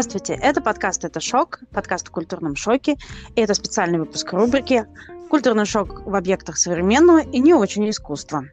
Здравствуйте, 0.00 0.34
это 0.40 0.60
подкаст 0.60 1.04
«Это 1.04 1.18
шок», 1.18 1.58
подкаст 1.72 2.06
о 2.06 2.12
культурном 2.12 2.54
шоке, 2.54 2.96
и 3.34 3.40
это 3.40 3.52
специальный 3.54 3.98
выпуск 3.98 4.32
рубрики 4.32 4.86
«Культурный 5.28 5.64
шок 5.64 6.06
в 6.06 6.14
объектах 6.14 6.56
современного 6.56 7.18
и 7.18 7.40
не 7.40 7.52
очень 7.52 7.90
искусства». 7.90 8.44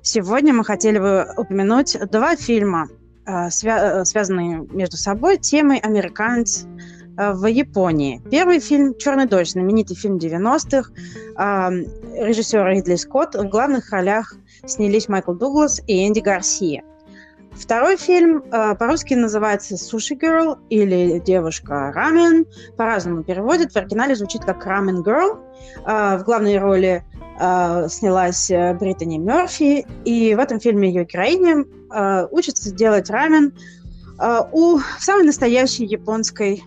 Сегодня 0.00 0.54
мы 0.54 0.64
хотели 0.64 0.98
бы 0.98 1.26
упомянуть 1.36 1.98
два 2.10 2.36
фильма, 2.36 2.88
э, 3.26 3.48
свя- 3.48 4.02
связанные 4.06 4.66
между 4.70 4.96
собой 4.96 5.36
темой 5.36 5.76
«Американец 5.76 6.64
э, 7.18 7.34
в 7.34 7.44
Японии». 7.48 8.22
Первый 8.30 8.60
фильм 8.60 8.96
«Черный 8.96 9.26
дождь», 9.26 9.50
знаменитый 9.50 9.96
фильм 9.96 10.16
90-х, 10.16 10.90
э, 10.90 12.24
режиссер 12.24 12.66
Ридли 12.66 12.94
Скотт. 12.94 13.34
В 13.34 13.46
главных 13.50 13.90
ролях 13.90 14.34
снялись 14.64 15.10
Майкл 15.10 15.34
Дуглас 15.34 15.82
и 15.86 16.08
Энди 16.08 16.20
Гарсия– 16.20 16.82
Второй 17.56 17.96
фильм 17.96 18.42
э, 18.50 18.74
по-русски 18.74 19.14
называется 19.14 19.76
«Суши 19.76 20.14
Girl» 20.14 20.58
или 20.70 21.20
«Девушка 21.20 21.92
рамен». 21.92 22.46
По-разному 22.76 23.22
переводят. 23.22 23.72
В 23.72 23.76
оригинале 23.76 24.16
звучит 24.16 24.44
как 24.44 24.66
«Ramen 24.66 25.04
Girl». 25.04 25.38
Э, 25.86 26.18
в 26.18 26.24
главной 26.24 26.58
роли 26.58 27.04
э, 27.40 27.88
снялась 27.88 28.50
э, 28.50 28.74
Британи 28.74 29.18
Мерфи. 29.18 29.86
И 30.04 30.34
в 30.34 30.38
этом 30.40 30.58
фильме 30.58 30.88
ее 30.88 31.04
героиня 31.04 31.64
э, 31.94 32.26
учится 32.32 32.72
делать 32.72 33.08
рамен 33.08 33.54
э, 34.18 34.40
у 34.50 34.80
самой 34.98 35.24
настоящей 35.24 35.84
японской 35.84 36.62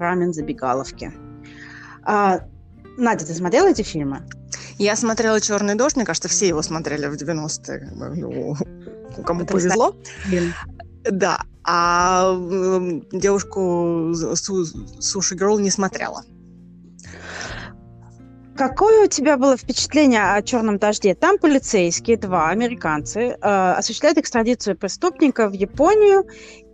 рамен-забегаловки. 0.00 1.12
Э, 2.06 2.40
Надя, 2.98 3.26
ты 3.26 3.32
смотрела 3.32 3.68
эти 3.68 3.82
фильмы? 3.82 4.22
Я 4.78 4.96
смотрела 4.96 5.40
«Черный 5.40 5.76
дождь», 5.76 5.96
мне 5.96 6.04
кажется, 6.04 6.28
все 6.28 6.48
его 6.48 6.62
смотрели 6.62 7.06
в 7.06 7.14
90-е. 7.14 7.92
Ну, 7.94 8.56
кому 9.24 9.42
Это 9.42 9.52
повезло. 9.52 9.96
Да, 11.10 11.42
а 11.64 12.34
девушку 13.12 14.12
Суши 14.14 15.34
Герл 15.34 15.58
не 15.58 15.70
смотрела. 15.70 16.24
Какое 18.56 19.06
у 19.06 19.08
тебя 19.08 19.38
было 19.38 19.56
впечатление 19.56 20.34
о 20.34 20.42
черном 20.42 20.78
дожде? 20.78 21.14
Там 21.14 21.38
полицейские, 21.38 22.18
два 22.18 22.50
американцы, 22.50 23.20
э, 23.40 23.72
осуществляют 23.72 24.18
экстрадицию 24.18 24.76
преступника 24.76 25.48
в 25.48 25.52
Японию 25.52 26.26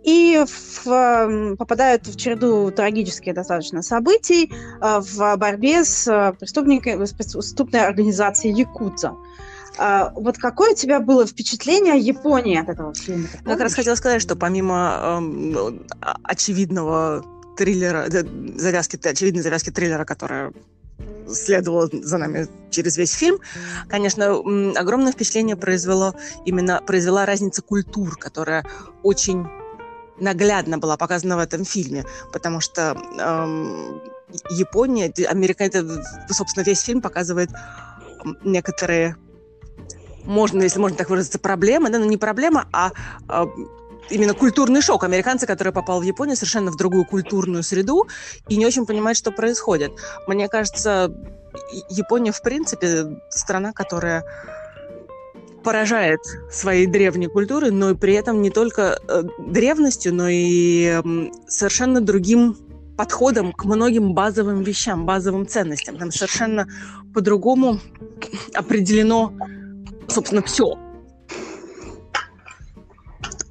и 0.03 0.43
в, 0.45 0.87
э, 0.87 1.55
попадают 1.55 2.05
в 2.05 2.17
череду 2.17 2.69
трагических 2.71 3.33
достаточно 3.33 3.81
событий 3.81 4.51
э, 4.51 4.99
в 4.99 5.37
борьбе 5.37 5.85
с 5.85 6.05
э, 6.07 6.33
преступниками, 6.37 7.05
с 7.05 7.13
преступной 7.13 7.85
организацией 7.85 8.53
Якудза. 8.53 9.13
А, 9.79 10.11
вот 10.13 10.37
какое 10.37 10.73
у 10.73 10.75
тебя 10.75 10.99
было 10.99 11.25
впечатление 11.25 11.93
о 11.93 11.95
Японии 11.95 12.59
от 12.59 12.67
этого 12.67 12.93
фильма? 12.93 13.29
Я 13.45 13.51
как 13.53 13.61
раз 13.61 13.73
хотела 13.73 13.95
сказать, 13.95 14.21
что 14.21 14.35
помимо 14.35 15.21
э, 15.21 15.71
очевидного 16.23 17.25
триллера, 17.55 18.07
завязки, 18.09 18.99
очевидной 19.07 19.41
завязки 19.41 19.69
триллера, 19.69 20.03
которая 20.03 20.51
следовала 21.29 21.89
за 21.93 22.17
нами 22.17 22.47
через 22.69 22.97
весь 22.97 23.13
фильм, 23.13 23.39
конечно, 23.87 24.39
огромное 24.75 25.13
впечатление 25.13 25.55
произвело 25.55 26.13
именно 26.45 26.81
произвела 26.85 27.25
разница 27.25 27.61
культур, 27.61 28.17
которая 28.17 28.65
очень 29.01 29.47
наглядно 30.19 30.77
была 30.77 30.97
показана 30.97 31.37
в 31.37 31.39
этом 31.39 31.63
фильме, 31.63 32.03
потому 32.33 32.59
что 32.59 32.97
эм, 33.17 34.01
Япония, 34.49 35.13
Америка, 35.29 35.63
это, 35.63 36.03
собственно, 36.29 36.65
весь 36.65 36.81
фильм 36.81 37.01
показывает 37.01 37.49
некоторые 38.43 39.15
можно, 40.25 40.63
если 40.63 40.79
можно 40.79 40.97
так 40.97 41.09
выразиться, 41.09 41.39
проблема, 41.39 41.89
да, 41.89 41.99
но 41.99 42.05
не 42.05 42.17
проблема, 42.17 42.67
а, 42.71 42.91
а 43.27 43.47
именно 44.09 44.33
культурный 44.33 44.81
шок. 44.81 45.03
Американцы, 45.03 45.45
который 45.45 45.73
попал 45.73 45.99
в 45.99 46.03
Японию 46.03 46.35
совершенно 46.35 46.71
в 46.71 46.77
другую 46.77 47.05
культурную 47.05 47.63
среду 47.63 48.07
и 48.47 48.57
не 48.57 48.65
очень 48.65 48.85
понимают, 48.85 49.17
что 49.17 49.31
происходит. 49.31 49.91
Мне 50.27 50.47
кажется, 50.47 51.13
Япония, 51.89 52.31
в 52.31 52.41
принципе, 52.41 53.21
страна, 53.29 53.71
которая 53.73 54.23
поражает 55.63 56.19
своей 56.51 56.85
древней 56.85 57.27
культурой, 57.27 57.71
но 57.71 57.91
и 57.91 57.95
при 57.95 58.13
этом 58.13 58.41
не 58.41 58.49
только 58.49 58.97
э, 59.07 59.23
древностью, 59.39 60.13
но 60.13 60.27
и 60.29 61.01
совершенно 61.47 61.99
другим 61.99 62.57
подходом 62.97 63.51
к 63.53 63.65
многим 63.65 64.13
базовым 64.13 64.63
вещам, 64.63 65.05
базовым 65.05 65.47
ценностям. 65.47 65.97
Там 65.97 66.11
совершенно 66.11 66.67
по-другому 67.13 67.79
определено 68.53 69.33
собственно, 70.09 70.41
все. 70.41 70.77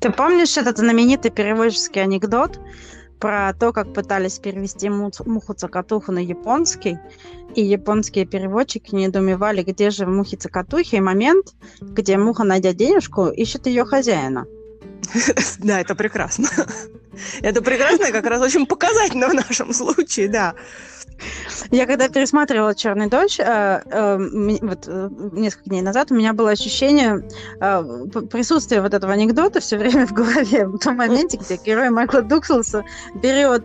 Ты 0.00 0.10
помнишь 0.10 0.56
этот 0.56 0.78
знаменитый 0.78 1.30
переводческий 1.30 2.02
анекдот 2.02 2.60
про 3.19 3.52
то, 3.52 3.72
как 3.72 3.92
пытались 3.92 4.38
перевести 4.38 4.88
муху-цокотуху 4.88 6.12
на 6.12 6.20
японский, 6.20 6.98
и 7.54 7.62
японские 7.62 8.26
переводчики 8.26 8.94
недоумевали, 8.94 9.62
где 9.62 9.91
же 9.91 10.06
в 10.06 10.10
мухе-цокотухе 10.10 10.98
и 10.98 11.00
момент, 11.00 11.54
где 11.80 12.16
муха, 12.16 12.44
найдя 12.44 12.72
денежку, 12.72 13.26
ищет 13.28 13.66
ее 13.66 13.84
хозяина. 13.84 14.46
Да, 15.58 15.80
это 15.80 15.94
прекрасно. 15.94 16.48
Это 17.42 17.62
прекрасно 17.62 18.12
как 18.12 18.26
раз 18.26 18.40
очень 18.40 18.64
показательно 18.66 19.28
в 19.28 19.34
нашем 19.34 19.72
случае, 19.72 20.28
да. 20.28 20.54
Я 21.70 21.86
когда 21.86 22.08
пересматривала 22.08 22.74
«Черный 22.74 23.08
дождь», 23.08 23.40
э, 23.40 23.82
э, 23.84 24.58
вот 24.62 24.84
э, 24.86 25.10
несколько 25.32 25.70
дней 25.70 25.82
назад 25.82 26.10
у 26.10 26.14
меня 26.14 26.32
было 26.32 26.50
ощущение 26.50 27.28
присутствия 28.30 28.80
вот 28.80 28.94
этого 28.94 29.12
анекдота 29.12 29.60
все 29.60 29.76
время 29.76 30.06
в 30.06 30.12
голове, 30.12 30.66
в 30.66 30.78
том 30.78 30.96
моменте, 30.96 31.38
где 31.38 31.56
герой 31.56 31.90
Майкла 31.90 32.22
Дукселса 32.22 32.84
берет 33.14 33.64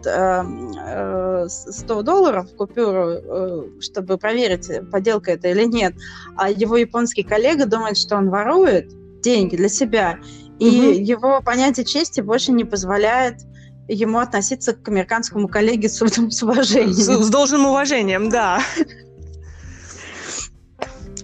100 1.50 2.02
долларов 2.02 2.48
купюру, 2.56 3.70
чтобы 3.80 4.18
проверить, 4.18 4.70
подделка 4.92 5.32
это 5.32 5.50
или 5.50 5.66
нет, 5.66 5.94
а 6.36 6.50
его 6.50 6.78
японский 6.78 7.24
коллега 7.24 7.66
думает, 7.66 7.98
что 7.98 8.16
он 8.18 8.30
ворует 8.30 8.92
деньги 9.22 9.56
для 9.56 9.70
себя, 9.70 10.20
и 10.60 10.68
угу. 10.68 11.00
его 11.00 11.42
понятие 11.42 11.86
чести 11.86 12.22
больше 12.22 12.52
не 12.52 12.64
позволяет 12.64 13.42
ему 13.88 14.20
относиться 14.20 14.74
к 14.74 14.88
американскому 14.88 15.48
коллеге 15.48 15.90
с, 15.90 15.98
с 15.98 16.44
уважением. 16.44 16.94
С, 16.94 17.26
с 17.26 17.30
должным 17.30 17.66
уважением, 17.66 18.30
да. 18.30 18.62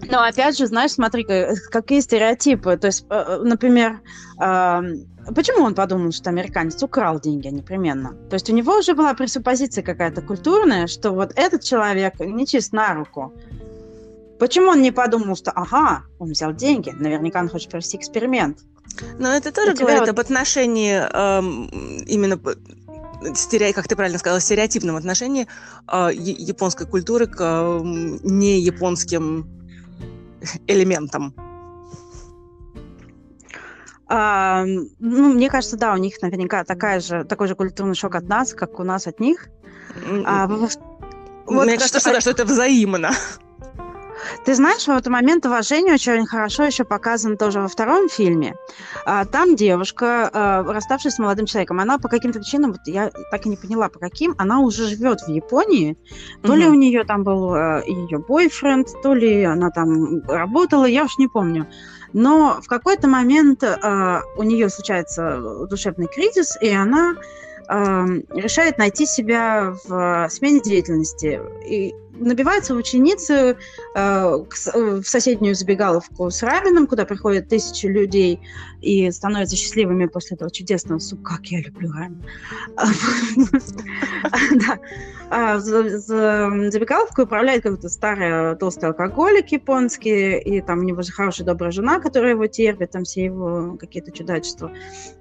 Но 0.09 0.23
опять 0.23 0.57
же, 0.57 0.65
знаешь, 0.67 0.91
смотри, 0.91 1.25
какие 1.71 1.99
стереотипы. 1.99 2.77
То 2.77 2.87
есть, 2.87 3.05
э, 3.09 3.41
например, 3.43 4.01
почему 4.37 5.63
он 5.63 5.75
подумал, 5.75 6.11
что 6.11 6.29
американец 6.29 6.81
украл 6.81 7.19
деньги 7.19 7.47
непременно? 7.47 8.15
То 8.29 8.35
есть 8.35 8.49
у 8.49 8.53
него 8.53 8.77
уже 8.79 8.95
была 8.95 9.13
пресуппозиция 9.13 9.83
какая-то 9.83 10.21
культурная, 10.21 10.87
что 10.87 11.11
вот 11.11 11.33
этот 11.35 11.63
человек 11.63 12.19
не 12.19 12.47
чист 12.47 12.73
на 12.73 12.93
руку. 12.95 13.33
Почему 14.39 14.71
он 14.71 14.81
не 14.81 14.91
подумал, 14.91 15.35
что 15.35 15.51
ага, 15.51 16.03
он 16.17 16.29
взял 16.31 16.53
деньги, 16.53 16.91
наверняка 16.91 17.41
он 17.41 17.49
хочет 17.49 17.69
провести 17.69 17.97
эксперимент. 17.97 18.59
Но 19.17 19.33
это 19.35 19.51
тоже 19.51 19.73
говорит 19.73 20.01
вот... 20.01 20.09
об 20.09 20.19
отношении 20.19 20.93
эм, 20.93 21.67
именно 22.05 22.39
стерео, 23.35 23.73
как 23.73 23.87
ты 23.87 23.95
правильно 23.95 24.19
сказала, 24.19 24.39
стереотипном 24.39 24.95
отношении 24.95 25.47
э, 25.91 26.09
японской 26.13 26.87
культуры 26.87 27.27
к 27.27 27.37
э, 27.39 27.79
не 27.83 28.59
японским 28.59 29.47
элементам. 30.67 31.33
А, 34.11 34.63
ну, 34.65 35.33
мне 35.33 35.49
кажется, 35.49 35.77
да, 35.77 35.93
у 35.93 35.97
них 35.97 36.19
наверняка 36.21 36.63
такая 36.63 36.99
же, 36.99 37.23
такой 37.25 37.47
же 37.47 37.55
культурный 37.55 37.93
шок 37.93 38.15
от 38.15 38.27
нас, 38.27 38.53
как 38.53 38.79
у 38.79 38.83
нас 38.83 39.05
от 39.05 39.19
них. 39.19 39.49
А, 40.25 40.47
вот, 40.47 40.79
мне 41.45 41.77
кажется, 41.77 41.99
что, 41.99 42.13
да, 42.13 42.21
что 42.21 42.31
это 42.31 42.45
взаимно. 42.45 43.11
Ты 44.45 44.55
знаешь, 44.55 44.87
вот 44.87 45.07
момент 45.07 45.45
уважения 45.45 45.93
очень 45.93 46.25
хорошо 46.25 46.63
еще 46.63 46.83
показан 46.83 47.37
тоже 47.37 47.61
во 47.61 47.67
втором 47.67 48.09
фильме. 48.09 48.55
А, 49.05 49.25
там 49.25 49.55
девушка, 49.55 50.29
а, 50.31 50.63
расставшись 50.63 51.13
с 51.13 51.19
молодым 51.19 51.45
человеком, 51.45 51.79
она 51.79 51.97
по 51.97 52.07
каким-то 52.07 52.39
причинам, 52.39 52.71
вот 52.71 52.81
я 52.85 53.11
так 53.31 53.45
и 53.45 53.49
не 53.49 53.57
поняла, 53.57 53.89
по 53.89 53.99
каким, 53.99 54.35
она 54.37 54.59
уже 54.59 54.87
живет 54.87 55.21
в 55.21 55.29
Японии. 55.29 55.97
То 56.41 56.53
угу. 56.53 56.59
ли 56.59 56.67
у 56.67 56.73
нее 56.73 57.03
там 57.03 57.23
был 57.23 57.53
а, 57.53 57.81
ее 57.85 58.19
бойфренд, 58.19 58.87
то 59.01 59.13
ли 59.13 59.43
она 59.43 59.69
там 59.69 60.21
работала, 60.27 60.85
я 60.85 61.05
уж 61.05 61.17
не 61.17 61.27
помню. 61.27 61.67
Но 62.11 62.59
в 62.63 62.67
какой-то 62.67 63.07
момент 63.07 63.63
у 63.63 64.43
нее 64.43 64.69
случается 64.69 65.67
душевный 65.69 66.07
кризис, 66.07 66.57
и 66.59 66.69
она 66.69 67.15
решает 67.67 68.79
найти 68.79 69.05
себя 69.05 69.75
в 69.85 70.27
смене 70.31 70.59
деятельности. 70.59 71.39
И 71.67 71.93
набивается 72.19 72.75
ученицы 72.75 73.57
э, 73.95 74.35
в 74.35 75.03
соседнюю 75.03 75.55
забегаловку 75.55 76.29
с 76.29 76.43
равином, 76.43 76.87
куда 76.87 77.05
приходят 77.05 77.47
тысячи 77.47 77.85
людей 77.85 78.39
и 78.81 79.09
становятся 79.11 79.55
счастливыми 79.55 80.05
после 80.05 80.35
этого 80.35 80.51
чудесного 80.51 80.99
супа. 80.99 81.29
Как 81.29 81.47
я 81.47 81.61
люблю 81.61 81.91
рамен. 81.91 82.23
Да. 84.51 84.79
А 85.31 85.59
забегаловку 85.59 87.23
управляет 87.23 87.61
какой-то 87.61 87.87
старый 87.89 88.55
толстый 88.57 88.85
алкоголик 88.85 89.49
японский, 89.49 90.39
и 90.39 90.61
там 90.61 90.79
у 90.79 90.83
него 90.83 91.03
же 91.03 91.11
хорошая 91.11 91.45
добрая 91.45 91.71
жена, 91.71 91.99
которая 91.99 92.31
его 92.31 92.47
терпит, 92.47 92.91
там 92.91 93.03
все 93.03 93.25
его 93.25 93.77
какие-то 93.79 94.11
чудачества. 94.11 94.71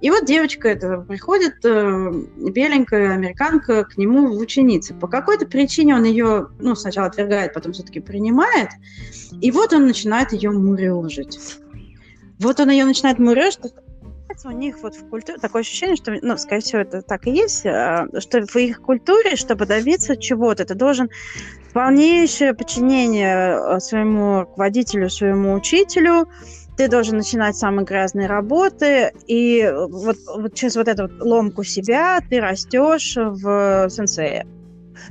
И 0.00 0.10
вот 0.10 0.24
девочка 0.24 0.68
это 0.68 0.98
приходит, 0.98 1.56
э, 1.64 2.12
беленькая 2.36 3.12
американка, 3.12 3.84
к 3.84 3.98
нему 3.98 4.28
в 4.28 4.38
ученицы. 4.38 4.94
По 4.94 5.08
какой-то 5.08 5.46
причине 5.46 5.94
он 5.94 6.04
ее, 6.04 6.48
ну, 6.58 6.74
сначала 6.90 7.08
отвергает, 7.08 7.52
потом 7.52 7.72
все-таки 7.72 8.00
принимает, 8.00 8.70
и 9.40 9.50
вот 9.50 9.72
он 9.72 9.86
начинает 9.86 10.32
ее 10.32 10.50
мурежить. 10.50 11.38
Вот 12.40 12.60
он 12.60 12.70
ее 12.70 12.84
начинает 12.84 13.18
мурежить, 13.18 13.60
у 14.44 14.50
них 14.50 14.76
вот 14.82 14.94
в 14.94 15.08
культуре 15.08 15.38
такое 15.38 15.62
ощущение, 15.62 15.96
что, 15.96 16.16
ну, 16.22 16.36
скорее 16.36 16.60
всего, 16.60 16.80
это 16.80 17.02
так 17.02 17.26
и 17.26 17.30
есть, 17.30 17.66
а, 17.66 18.06
что 18.18 18.46
в 18.46 18.56
их 18.56 18.80
культуре, 18.80 19.36
чтобы 19.36 19.66
добиться 19.66 20.16
чего-то, 20.16 20.64
ты 20.64 20.74
должен 20.74 21.10
полнейшее 21.72 22.54
подчинение 22.54 23.54
а, 23.54 23.80
своему 23.80 24.40
руководителю, 24.40 25.10
своему 25.10 25.54
учителю, 25.54 26.28
ты 26.76 26.88
должен 26.88 27.16
начинать 27.16 27.56
с 27.56 27.60
самой 27.60 27.84
грязной 27.84 28.26
работы, 28.26 29.12
и 29.26 29.68
вот, 29.74 30.16
вот 30.36 30.54
через 30.54 30.76
вот 30.76 30.86
эту 30.86 31.02
вот 31.02 31.20
ломку 31.20 31.64
себя 31.64 32.20
ты 32.28 32.40
растешь 32.40 33.16
в 33.16 33.88
сенсея. 33.90 34.46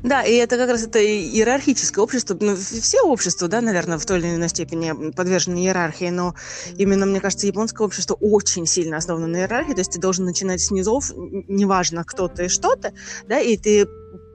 Да, 0.03 0.23
и 0.23 0.33
это 0.35 0.57
как 0.57 0.69
раз 0.69 0.83
это 0.83 0.99
иерархическое 1.03 2.03
общество. 2.03 2.37
Ну, 2.39 2.55
все 2.55 3.01
общества, 3.01 3.47
да, 3.47 3.61
наверное, 3.61 3.97
в 3.97 4.05
той 4.05 4.19
или 4.19 4.35
иной 4.35 4.49
степени 4.49 5.11
подвержены 5.11 5.59
иерархии, 5.59 6.09
но 6.09 6.35
именно, 6.77 7.05
мне 7.05 7.19
кажется, 7.19 7.47
японское 7.47 7.83
общество 7.83 8.15
очень 8.15 8.65
сильно 8.65 8.97
основано 8.97 9.27
на 9.27 9.37
иерархии, 9.37 9.73
то 9.73 9.79
есть 9.79 9.91
ты 9.91 9.99
должен 9.99 10.25
начинать 10.25 10.61
с 10.61 10.71
низов, 10.71 11.11
неважно, 11.15 12.03
кто 12.03 12.27
ты 12.27 12.45
и 12.45 12.49
что 12.49 12.75
ты, 12.75 12.93
да, 13.27 13.39
и 13.39 13.57
ты 13.57 13.87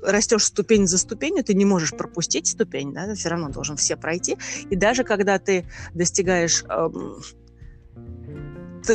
растешь 0.02 0.44
ступень 0.44 0.86
за 0.86 0.98
ступенью, 0.98 1.44
ты 1.44 1.54
не 1.54 1.64
можешь 1.64 1.94
пропустить 1.94 2.48
ступень, 2.48 2.92
да, 2.92 3.06
ты 3.06 3.14
все 3.14 3.28
равно 3.28 3.48
должен 3.48 3.76
все 3.76 3.96
пройти. 3.96 4.36
И 4.70 4.76
даже 4.76 5.04
когда 5.04 5.38
ты 5.38 5.68
достигаешь 5.94 6.64
эм, 6.68 7.22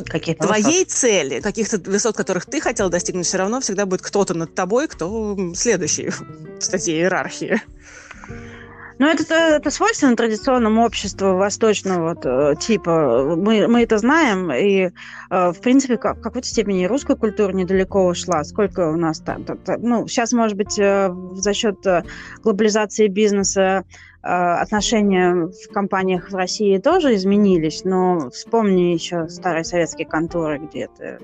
какие 0.06 0.36
твоей 0.36 0.84
высот. 0.84 0.90
цели, 0.90 1.40
каких-то 1.40 1.78
высот, 1.90 2.16
которых 2.16 2.46
ты 2.46 2.62
хотел 2.62 2.90
достигнуть, 2.90 3.26
все 3.26 3.38
равно 3.38 3.60
всегда 3.62 3.86
будет 3.86 4.02
кто-то 4.02 4.34
над 4.34 4.54
тобой, 4.56 4.88
кто 4.88 5.38
следующий 5.56 6.10
в 6.10 6.24
статье 6.60 6.96
иерархии. 6.96 7.62
Ну, 9.00 9.06
это, 9.06 9.36
это 9.36 9.70
свойственно 9.70 10.16
традиционному 10.16 10.84
обществу 10.84 11.36
восточного 11.36 12.10
вот, 12.10 12.26
э, 12.26 12.56
типа. 12.60 13.36
Мы, 13.36 13.68
мы 13.68 13.84
это 13.84 14.00
знаем, 14.00 14.52
и, 14.52 14.90
э, 15.30 15.52
в 15.52 15.60
принципе, 15.62 15.98
как, 15.98 16.18
в 16.18 16.22
какой-то 16.22 16.48
степени 16.48 16.86
русская 16.86 17.16
культура 17.16 17.54
недалеко 17.54 18.08
ушла. 18.08 18.44
Сколько 18.44 18.90
у 18.90 18.96
нас 18.96 19.20
там? 19.20 19.46
Ну, 19.78 20.08
сейчас, 20.08 20.34
может 20.34 20.58
быть, 20.58 20.80
э, 20.80 21.14
за 21.34 21.54
счет 21.54 21.78
глобализации 22.42 23.08
бизнеса 23.08 23.84
отношения 24.28 25.48
в 25.48 25.72
компаниях 25.72 26.30
в 26.32 26.36
России 26.36 26.78
тоже 26.78 27.16
изменились, 27.16 27.84
но 27.84 28.30
вспомни 28.30 28.94
еще 28.94 29.28
старые 29.30 29.64
советские 29.64 30.08
конторы, 30.08 30.60
где 30.60 30.88
то 30.88 31.20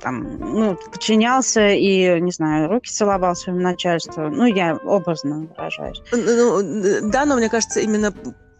там, 0.00 0.38
ну, 0.38 0.76
подчинялся 0.92 1.68
и, 1.68 2.20
не 2.20 2.30
знаю, 2.30 2.68
руки 2.68 2.90
целовал 2.90 3.34
своему 3.34 3.62
начальству. 3.62 4.28
Ну, 4.28 4.44
я 4.44 4.76
образно 4.76 5.48
выражаюсь. 5.56 6.02
Ну, 6.12 6.62
ну 6.62 7.10
да, 7.10 7.24
но 7.24 7.36
мне 7.36 7.48
кажется, 7.48 7.80
именно 7.80 8.12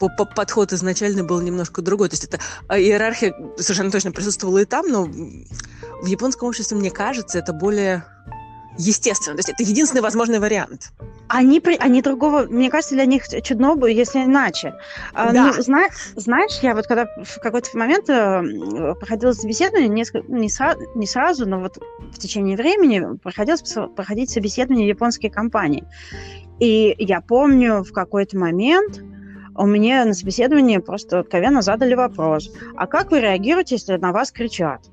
подход 0.08 0.72
изначально 0.72 1.25
был 1.25 1.40
немножко 1.40 1.82
другой. 1.82 2.08
То 2.08 2.14
есть 2.14 2.25
это 2.25 2.38
а, 2.69 2.78
иерархия 2.78 3.34
совершенно 3.56 3.90
точно 3.90 4.12
присутствовала 4.12 4.58
и 4.58 4.64
там, 4.64 4.88
но 4.88 5.05
в 5.05 6.06
японском 6.06 6.48
обществе, 6.48 6.76
мне 6.76 6.90
кажется, 6.90 7.38
это 7.38 7.52
более 7.52 8.05
естественно. 8.78 9.36
То 9.36 9.40
есть 9.40 9.48
это 9.50 9.62
единственный 9.62 10.00
возможный 10.00 10.38
вариант. 10.38 10.92
Они, 11.28 11.62
они 11.78 12.02
другого, 12.02 12.46
мне 12.48 12.70
кажется, 12.70 12.94
для 12.94 13.06
них 13.06 13.24
чудно 13.42 13.74
бы, 13.74 13.90
если 13.90 14.24
иначе. 14.24 14.74
А, 15.12 15.32
да. 15.32 15.46
Ну, 15.46 15.62
зна, 15.62 15.86
знаешь, 16.14 16.58
я 16.62 16.74
вот 16.74 16.86
когда 16.86 17.06
в 17.22 17.40
какой-то 17.40 17.76
момент 17.76 18.08
э, 18.08 18.94
проходила 18.94 19.32
собеседование, 19.32 19.88
несколько, 19.88 20.30
не, 20.30 20.48
сра, 20.48 20.76
не 20.94 21.06
сразу, 21.06 21.48
но 21.48 21.60
вот 21.60 21.78
в 22.12 22.19
течение 22.19 22.56
времени 22.56 23.16
приходилось 23.19 23.62
проходить 23.94 24.30
собеседование 24.30 24.86
в 24.86 24.88
японские 24.88 25.30
компании. 25.30 25.84
И 26.58 26.94
я 26.98 27.20
помню 27.20 27.82
в 27.82 27.92
какой-то 27.92 28.36
момент 28.38 29.02
у 29.54 29.66
меня 29.66 30.04
на 30.04 30.14
собеседовании 30.14 30.78
просто 30.78 31.20
откровенно 31.20 31.62
задали 31.62 31.94
вопрос, 31.94 32.50
а 32.76 32.86
как 32.86 33.10
вы 33.10 33.20
реагируете, 33.20 33.74
если 33.74 33.96
на 33.96 34.12
вас 34.12 34.32
кричат? 34.32 34.92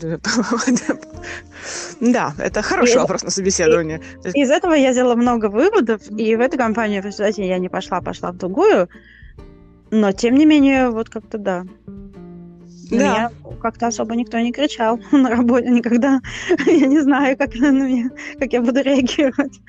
Да, 2.00 2.34
это 2.38 2.62
хороший 2.62 2.98
вопрос 2.98 3.22
на 3.22 3.30
собеседование. 3.30 4.00
Из 4.34 4.50
этого 4.50 4.74
я 4.74 4.92
сделала 4.92 5.14
много 5.14 5.48
выводов, 5.48 6.02
и 6.10 6.36
в 6.36 6.40
эту 6.40 6.58
компанию, 6.58 7.02
в 7.02 7.06
результате 7.06 7.46
я 7.46 7.58
не 7.58 7.68
пошла, 7.68 8.00
пошла 8.00 8.32
в 8.32 8.36
другую, 8.36 8.88
но 9.90 10.12
тем 10.12 10.34
не 10.34 10.44
менее, 10.44 10.90
вот 10.90 11.08
как-то 11.08 11.38
да. 11.38 11.64
На 12.90 12.98
да. 12.98 13.04
меня 13.04 13.30
как-то 13.62 13.86
особо 13.86 14.14
никто 14.14 14.38
не 14.38 14.52
кричал 14.52 15.00
на 15.12 15.30
работе 15.30 15.70
никогда. 15.70 16.20
я 16.66 16.86
не 16.86 17.00
знаю, 17.00 17.36
как 17.36 17.54
на 17.54 17.70
меня, 17.70 18.10
как 18.38 18.52
я 18.52 18.60
буду 18.60 18.82
реагировать. 18.82 19.60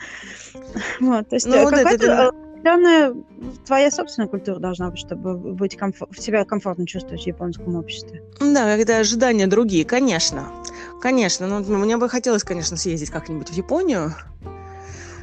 Вот, 0.99 1.29
то 1.29 1.35
есть 1.35 1.47
ну, 1.47 1.69
какой-то 1.69 2.33
определенная 2.65 3.15
твоя 3.65 3.91
собственная 3.91 4.27
культура 4.27 4.59
должна 4.59 4.89
быть, 4.89 5.00
чтобы 5.00 5.38
быть 5.38 5.77
комфор- 5.77 6.09
себя 6.19 6.45
комфортно 6.45 6.88
чувствовать 6.88 7.23
в 7.23 7.27
японском 7.27 7.75
обществе. 7.75 8.23
Да, 8.39 8.75
когда 8.75 8.97
ожидания 8.97 9.47
другие, 9.47 9.85
конечно. 9.85 10.47
Конечно. 11.01 11.47
Ну, 11.47 11.77
мне 11.77 11.97
бы 11.97 12.09
хотелось, 12.09 12.44
конечно, 12.44 12.77
съездить 12.77 13.12
как-нибудь 13.12 13.50
в 13.50 13.53
Японию. 13.53 14.13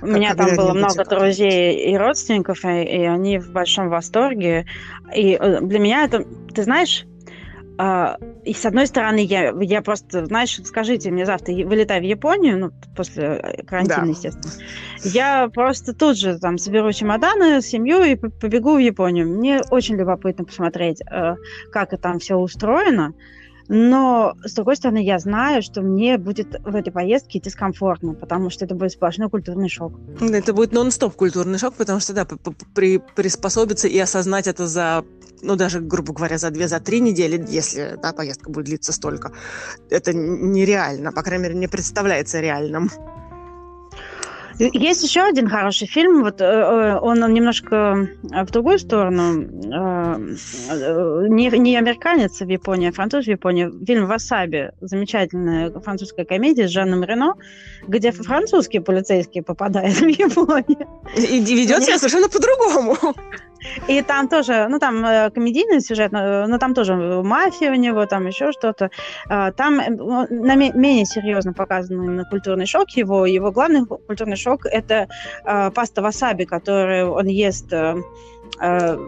У 0.00 0.06
меня 0.06 0.34
там 0.34 0.56
было 0.56 0.72
много 0.72 1.04
друзей 1.04 1.92
и 1.92 1.96
родственников, 1.96 2.64
и, 2.64 2.82
и 2.82 3.04
они 3.04 3.38
в 3.38 3.50
большом 3.50 3.88
восторге. 3.88 4.66
И 5.14 5.36
э, 5.38 5.60
для 5.60 5.78
меня 5.78 6.04
это, 6.04 6.24
ты 6.52 6.64
знаешь, 6.64 7.06
и 7.78 8.52
с 8.52 8.66
одной 8.66 8.86
стороны, 8.86 9.20
я, 9.24 9.52
я 9.60 9.82
просто, 9.82 10.26
знаешь, 10.26 10.60
скажите 10.64 11.10
мне 11.10 11.24
завтра, 11.24 11.54
вылетай 11.54 12.00
в 12.00 12.04
Японию, 12.04 12.58
ну, 12.58 12.70
после 12.94 13.24
э, 13.24 13.62
карантина, 13.64 14.04
да. 14.04 14.10
естественно. 14.10 14.52
Я 15.04 15.48
просто 15.48 15.94
тут 15.94 16.18
же 16.18 16.38
там 16.38 16.58
соберу 16.58 16.92
чемоданы, 16.92 17.62
семью 17.62 18.02
и 18.02 18.14
побегу 18.14 18.76
в 18.76 18.78
Японию. 18.78 19.26
Мне 19.26 19.62
очень 19.70 19.96
любопытно 19.96 20.44
посмотреть, 20.44 21.00
э, 21.00 21.36
как 21.70 21.98
там 22.00 22.18
все 22.18 22.36
устроено. 22.36 23.14
Но, 23.68 24.34
с 24.44 24.52
другой 24.52 24.76
стороны, 24.76 25.02
я 25.02 25.18
знаю, 25.18 25.62
что 25.62 25.80
мне 25.80 26.18
будет 26.18 26.60
в 26.60 26.74
этой 26.74 26.92
поездке 26.92 27.40
дискомфортно, 27.40 28.14
потому 28.14 28.50
что 28.50 28.64
это 28.64 28.74
будет 28.74 28.92
сплошной 28.92 29.30
культурный 29.30 29.68
шок. 29.68 29.94
Это 30.20 30.52
будет 30.52 30.72
нон-стоп 30.72 31.14
культурный 31.14 31.58
шок, 31.58 31.74
потому 31.74 32.00
что, 32.00 32.12
да, 32.12 32.26
при, 32.74 32.98
приспособиться 32.98 33.88
и 33.88 33.98
осознать 33.98 34.46
это 34.46 34.66
за, 34.66 35.04
ну, 35.42 35.56
даже, 35.56 35.80
грубо 35.80 36.12
говоря, 36.12 36.38
за 36.38 36.50
две, 36.50 36.68
за 36.68 36.80
три 36.80 37.00
недели, 37.00 37.44
если, 37.48 37.98
да, 38.02 38.12
поездка 38.12 38.50
будет 38.50 38.66
длиться 38.66 38.92
столько, 38.92 39.32
это 39.90 40.12
нереально, 40.14 41.12
по 41.12 41.22
крайней 41.22 41.44
мере, 41.44 41.54
не 41.56 41.68
представляется 41.68 42.40
реальным. 42.40 42.90
Есть 44.58 45.02
еще 45.02 45.22
один 45.22 45.48
хороший 45.48 45.86
фильм, 45.86 46.22
вот 46.22 46.40
э, 46.40 46.44
э, 46.44 46.98
он 47.00 47.20
немножко 47.32 48.06
э, 48.30 48.44
в 48.44 48.50
другую 48.50 48.78
сторону, 48.78 49.32
не, 51.28 51.58
не 51.58 51.76
американец 51.76 52.40
в 52.40 52.48
Японии, 52.48 52.90
а 52.90 52.92
француз 52.92 53.24
в 53.24 53.28
Японии. 53.28 53.70
Фильм 53.86 54.06
«Васаби», 54.06 54.72
замечательная 54.80 55.70
французская 55.80 56.24
комедия 56.24 56.68
с 56.68 56.70
Жанном 56.70 57.02
Рено, 57.02 57.34
где 57.88 58.12
французские 58.12 58.82
полицейские 58.82 59.42
попадают 59.42 59.96
в 59.96 60.06
Японию. 60.06 60.86
И 61.16 61.40
ведет 61.40 61.82
себя 61.84 61.98
совершенно 61.98 62.28
по-другому. 62.28 62.96
И 63.88 64.02
там 64.02 64.28
тоже, 64.28 64.66
ну, 64.68 64.78
там 64.78 65.04
э, 65.04 65.30
комедийный 65.30 65.80
сюжет, 65.80 66.12
но, 66.12 66.46
но 66.46 66.58
там 66.58 66.74
тоже 66.74 66.94
мафия 66.94 67.70
у 67.70 67.74
него, 67.74 68.06
там 68.06 68.26
еще 68.26 68.52
что-то. 68.52 68.90
А, 69.28 69.52
там 69.52 69.80
э, 69.80 69.90
на, 69.90 70.54
менее 70.54 71.04
серьезно 71.04 71.52
показан 71.52 72.24
культурный 72.30 72.66
шок 72.66 72.90
его. 72.90 73.26
Его 73.26 73.50
главный 73.52 73.84
культурный 73.86 74.36
шок– 74.36 74.66
это 74.70 75.08
э, 75.44 75.70
паста 75.70 76.02
васаби, 76.02 76.44
которую 76.44 77.12
он 77.12 77.26
ест, 77.26 77.72
э, 77.72 77.96
э, 78.60 78.98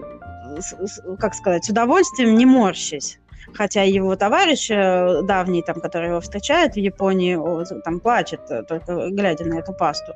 как 1.19 1.35
сказать, 1.35 1.65
с 1.65 1.71
удовольствием, 1.71 2.37
не 2.37 2.47
морщись 2.47 3.19
хотя 3.55 3.83
его 3.83 4.17
товарищ 4.17 4.71
э, 4.71 5.23
давний, 5.23 5.63
там, 5.63 5.81
который 5.81 6.09
его 6.09 6.21
встречает 6.21 6.75
в 6.75 6.79
Японии, 6.79 7.39
там 7.83 8.01
плачет, 8.01 8.41
э, 8.51 8.63
только 8.63 9.11
глядя 9.11 9.45
на 9.45 9.59
эту 9.59 9.73
пасту. 9.73 10.13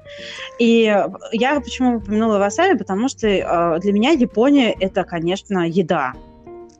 И 0.58 0.94
я 1.32 1.60
почему 1.60 1.96
упомянула 1.96 2.38
васаби, 2.38 2.76
потому 2.76 3.08
что 3.08 3.26
э, 3.26 3.80
для 3.80 3.92
меня 3.92 4.10
Япония 4.10 4.72
это, 4.72 5.04
конечно, 5.04 5.68
еда. 5.68 6.12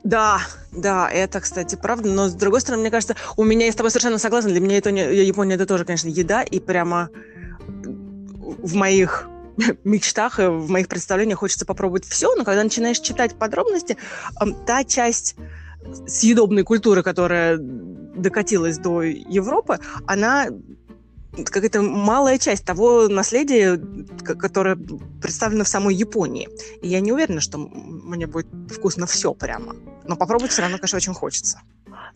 Да, 0.03 0.39
да, 0.71 1.09
это, 1.11 1.39
кстати, 1.41 1.75
правда. 1.75 2.09
Но 2.09 2.27
с 2.27 2.33
другой 2.33 2.61
стороны, 2.61 2.81
мне 2.81 2.91
кажется, 2.91 3.15
у 3.35 3.43
меня 3.43 3.65
я 3.65 3.71
с 3.71 3.75
тобой 3.75 3.91
совершенно 3.91 4.17
согласна. 4.17 4.49
Для 4.49 4.61
меня 4.61 4.77
это 4.77 4.89
Япония 4.89 5.55
это 5.55 5.65
тоже, 5.65 5.85
конечно, 5.85 6.07
еда, 6.07 6.41
и 6.43 6.59
прямо 6.59 7.09
в 7.67 8.75
моих 8.75 9.27
мечтах 9.83 10.39
в 10.39 10.69
моих 10.69 10.87
представлениях 10.87 11.39
хочется 11.39 11.65
попробовать 11.65 12.05
все, 12.05 12.33
но 12.35 12.43
когда 12.43 12.63
начинаешь 12.63 12.99
читать 12.99 13.35
подробности, 13.35 13.97
та 14.65 14.83
часть 14.83 15.35
съедобной 16.07 16.63
культуры, 16.63 17.03
которая 17.03 17.57
докатилась 17.59 18.77
до 18.77 19.01
Европы, 19.01 19.79
она 20.07 20.47
какая-то 21.45 21.81
малая 21.81 22.37
часть 22.37 22.65
того 22.65 23.07
наследия, 23.07 23.79
которое 24.23 24.75
представлено 25.21 25.63
в 25.63 25.67
самой 25.67 25.95
Японии. 25.95 26.49
И 26.81 26.87
я 26.87 26.99
не 26.99 27.11
уверена, 27.11 27.39
что 27.39 27.57
мне 27.57 28.27
будет 28.27 28.47
вкусно 28.69 29.05
все 29.05 29.33
прямо. 29.33 29.75
Но 30.05 30.15
попробовать 30.15 30.51
все 30.51 30.61
равно, 30.61 30.77
конечно, 30.77 30.97
очень 30.97 31.13
хочется. 31.13 31.61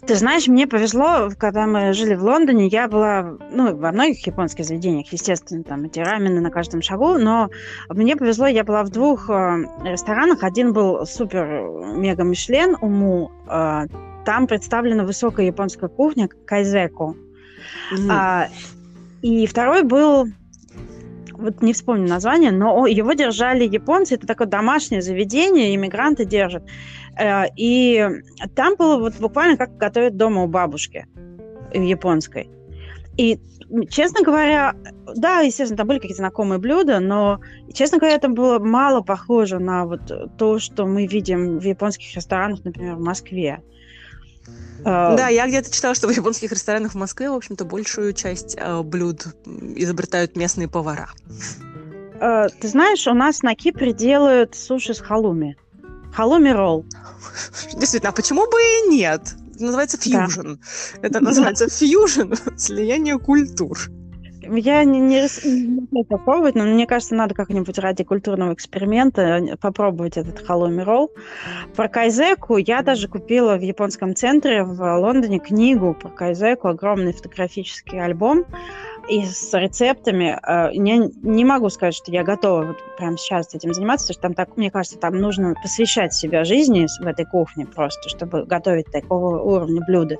Ты 0.05 0.15
знаешь, 0.15 0.47
мне 0.47 0.67
повезло, 0.67 1.29
когда 1.37 1.65
мы 1.65 1.93
жили 1.93 2.15
в 2.15 2.23
Лондоне, 2.23 2.67
я 2.67 2.87
была, 2.87 3.37
ну, 3.51 3.75
во 3.75 3.91
многих 3.91 4.25
японских 4.27 4.65
заведениях, 4.65 5.11
естественно, 5.13 5.63
там 5.63 5.85
эти 5.85 5.99
рамены 5.99 6.41
на 6.41 6.49
каждом 6.51 6.81
шагу, 6.81 7.17
но 7.17 7.49
мне 7.89 8.17
повезло, 8.17 8.47
я 8.47 8.65
была 8.65 8.83
в 8.83 8.89
двух 8.89 9.29
э, 9.29 9.63
ресторанах. 9.83 10.43
Один 10.43 10.73
был 10.73 11.05
супер 11.05 11.45
мега 11.95 12.23
Мишлен, 12.23 12.75
Уму. 12.81 13.31
Э, 13.47 13.85
там 14.25 14.47
представлена 14.47 15.03
высокая 15.03 15.45
японская 15.45 15.89
кухня, 15.89 16.27
кайзеку. 16.45 17.15
Mm-hmm. 17.93 18.07
А, 18.09 18.49
и 19.21 19.45
второй 19.47 19.83
был 19.83 20.27
вот 21.31 21.61
не 21.61 21.73
вспомню 21.73 22.07
название, 22.07 22.51
но 22.51 22.87
его 22.87 23.13
держали 23.13 23.65
японцы. 23.65 24.15
Это 24.15 24.27
такое 24.27 24.47
домашнее 24.47 25.01
заведение, 25.01 25.75
иммигранты 25.75 26.25
держат. 26.25 26.63
Э, 27.17 27.45
и 27.55 28.07
там 28.55 28.75
было 28.75 28.97
вот 28.97 29.15
буквально 29.17 29.57
как 29.57 29.77
готовят 29.77 30.17
дома 30.17 30.43
у 30.43 30.47
бабушки 30.47 31.07
японской. 31.73 32.49
И, 33.17 33.39
честно 33.89 34.23
говоря, 34.23 34.75
да, 35.15 35.41
естественно, 35.41 35.77
там 35.77 35.87
были 35.87 35.99
какие-то 35.99 36.21
знакомые 36.21 36.59
блюда, 36.59 36.99
но, 36.99 37.39
честно 37.73 37.99
говоря, 37.99 38.15
это 38.15 38.27
было 38.27 38.57
мало 38.59 39.01
похоже 39.01 39.59
на 39.59 39.85
вот 39.85 40.37
то, 40.37 40.59
что 40.59 40.85
мы 40.85 41.05
видим 41.05 41.59
в 41.59 41.63
японских 41.63 42.15
ресторанах, 42.15 42.63
например, 42.63 42.95
в 42.95 43.01
Москве. 43.01 43.61
Э, 44.79 45.15
да, 45.15 45.27
я 45.29 45.47
где-то 45.47 45.71
читала, 45.71 45.93
что 45.93 46.07
в 46.07 46.11
японских 46.11 46.51
ресторанах 46.51 46.93
в 46.93 46.97
Москве, 46.97 47.29
в 47.29 47.35
общем-то, 47.35 47.65
большую 47.65 48.13
часть 48.13 48.55
э, 48.59 48.81
блюд 48.81 49.27
изобретают 49.45 50.35
местные 50.35 50.67
повара. 50.67 51.09
Ты 52.19 52.67
знаешь, 52.69 53.05
у 53.07 53.13
нас 53.13 53.41
на 53.41 53.53
Кипре 53.53 53.91
делают 53.91 54.55
суши 54.55 54.93
с 54.93 55.01
халуми. 55.01 55.57
Халуми 56.13 56.49
ролл. 56.49 56.85
Действительно, 57.73 58.09
а 58.09 58.13
почему 58.13 58.49
бы 58.49 58.57
и 58.57 58.89
нет? 58.89 59.21
Это 59.55 59.65
называется 59.65 59.97
фьюжн. 59.97 60.53
Да. 60.53 61.07
Это 61.07 61.19
называется 61.19 61.69
фьюжн, 61.69 62.33
слияние 62.57 63.19
культур. 63.19 63.77
Я 64.45 64.83
не, 64.83 64.99
не, 64.99 65.21
не 65.91 66.03
попробовать, 66.03 66.55
но 66.55 66.65
мне 66.65 66.85
кажется, 66.85 67.15
надо 67.15 67.33
как-нибудь 67.33 67.77
ради 67.79 68.03
культурного 68.03 68.53
эксперимента 68.53 69.57
попробовать 69.61 70.17
этот 70.17 70.45
халуми 70.45 70.81
ролл. 70.81 71.11
Про 71.75 71.87
кайзеку 71.87 72.57
я 72.57 72.81
даже 72.81 73.07
купила 73.07 73.55
в 73.55 73.61
японском 73.61 74.15
центре 74.15 74.63
в 74.63 74.81
Лондоне 74.97 75.39
книгу 75.39 75.93
про 75.93 76.09
кайзеку, 76.09 76.67
огромный 76.67 77.13
фотографический 77.13 78.01
альбом 78.01 78.45
и 79.09 79.25
с 79.25 79.53
рецептами. 79.53 80.39
Э, 80.45 80.69
я 80.73 81.09
не 81.21 81.45
могу 81.45 81.69
сказать, 81.69 81.95
что 81.95 82.11
я 82.11 82.23
готова 82.23 82.63
вот 82.63 82.77
прямо 82.97 83.17
сейчас 83.17 83.53
этим 83.53 83.73
заниматься, 83.73 84.07
потому 84.07 84.13
что 84.13 84.21
там 84.21 84.33
так, 84.33 84.57
мне 84.57 84.71
кажется, 84.71 84.97
там 84.97 85.17
нужно 85.17 85.55
посвящать 85.61 86.13
себя 86.13 86.43
жизни 86.43 86.87
в 87.01 87.07
этой 87.07 87.25
кухне 87.25 87.65
просто, 87.65 88.09
чтобы 88.09 88.45
готовить 88.45 88.91
такого 88.91 89.39
уровня 89.41 89.81
блюда. 89.85 90.17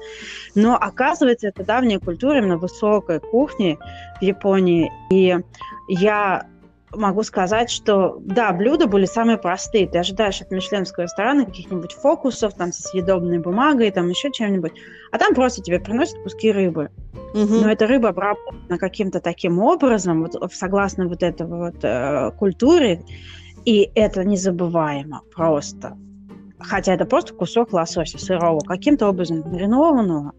Но 0.56 0.76
оказывается, 0.76 1.48
это 1.48 1.64
давняя 1.64 2.00
культура 2.00 2.40
именно 2.40 2.58
высокой 2.58 3.20
кухни 3.20 3.78
в 4.20 4.24
Японии. 4.24 4.92
И 5.12 5.38
я 5.88 6.48
могу 6.96 7.24
сказать, 7.24 7.70
что 7.70 8.18
да, 8.22 8.52
блюда 8.52 8.88
были 8.88 9.06
самые 9.06 9.38
простые. 9.38 9.88
Ты 9.88 10.00
ожидаешь 10.00 10.42
от 10.42 10.52
мишленского 10.52 11.04
ресторана 11.04 11.46
каких-нибудь 11.46 11.94
фокусов, 11.94 12.54
там, 12.54 12.72
с 12.72 12.90
съедобной 12.90 13.40
бумагой, 13.40 13.92
там, 13.92 14.10
еще 14.10 14.32
чем-нибудь. 14.32 14.74
А 15.12 15.18
там 15.18 15.34
просто 15.34 15.62
тебе 15.62 15.80
приносят 15.80 16.22
куски 16.24 16.52
рыбы. 16.52 16.90
Угу. 17.34 17.62
Но 17.62 17.72
эта 17.72 17.88
рыба 17.88 18.10
обработана 18.10 18.78
каким-то 18.78 19.20
таким 19.20 19.60
образом, 19.60 20.22
вот, 20.22 20.54
согласно 20.54 21.08
вот 21.08 21.24
этой 21.24 21.48
вот 21.48 21.84
э, 21.84 22.32
культуре, 22.38 23.04
и 23.66 23.90
это 23.96 24.24
незабываемо 24.24 25.22
просто. 25.34 25.98
Хотя 26.60 26.94
это 26.94 27.06
просто 27.06 27.34
кусок 27.34 27.74
лосося 27.74 28.18
сырого, 28.18 28.60
каким-то 28.60 29.10
образом 29.10 29.42
маринованного, 29.46 30.34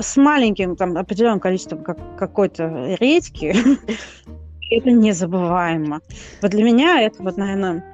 с 0.00 0.16
маленьким 0.16 0.76
там 0.76 0.96
определенным 0.96 1.40
количеством 1.40 1.82
как, 1.82 1.98
какой-то 2.16 2.96
редьки, 3.00 3.54
это 4.70 4.90
незабываемо. 4.90 6.00
Вот 6.42 6.50
для 6.50 6.62
меня 6.64 7.00
это 7.02 7.22
вот, 7.22 7.36
наверное, 7.36 7.84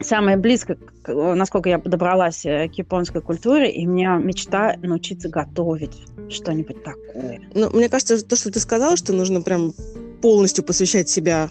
самое 0.00 0.36
близкое, 0.36 0.78
насколько 1.06 1.68
я 1.68 1.78
подобралась 1.78 2.44
э, 2.44 2.68
к 2.68 2.74
японской 2.74 3.20
культуре, 3.20 3.70
и 3.70 3.86
у 3.86 3.90
меня 3.90 4.16
мечта 4.16 4.76
научиться 4.82 5.28
готовить 5.28 5.96
что-нибудь 6.28 6.82
такое. 6.82 7.40
Ну, 7.54 7.70
мне 7.70 7.88
кажется, 7.88 8.24
то, 8.24 8.36
что 8.36 8.50
ты 8.50 8.60
сказала, 8.60 8.96
что 8.96 9.12
нужно 9.12 9.40
прям 9.42 9.72
полностью 10.20 10.64
посвящать 10.64 11.08
себя 11.08 11.50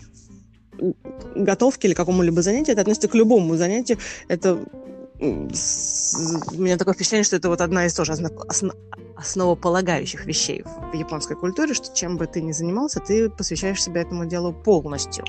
готовке 1.36 1.88
или 1.88 1.95
какому-либо 1.95 2.41
занятию, 2.41 2.74
это 2.74 2.81
относится 2.81 3.07
к 3.07 3.15
любому 3.15 3.55
занятию. 3.55 3.98
Это 4.27 4.60
у 5.32 6.62
меня 6.62 6.77
такое 6.77 6.94
впечатление, 6.94 7.24
что 7.24 7.36
это 7.36 7.50
вот 7.50 7.62
одна 7.62 7.86
из 7.86 7.94
тоже 7.94 8.13
основ, 8.13 8.74
основополагающих 9.15 10.25
вещей 10.25 10.63
в 10.63 10.96
японской 10.96 11.36
культуре, 11.36 11.74
что 11.74 11.94
чем 11.96 12.17
бы 12.17 12.27
ты 12.27 12.41
ни 12.41 12.51
занимался, 12.51 13.00
ты 13.00 13.29
посвящаешь 13.29 13.84
себя 13.84 14.01
этому 14.01 14.25
делу 14.25 14.53
полностью. 14.53 15.25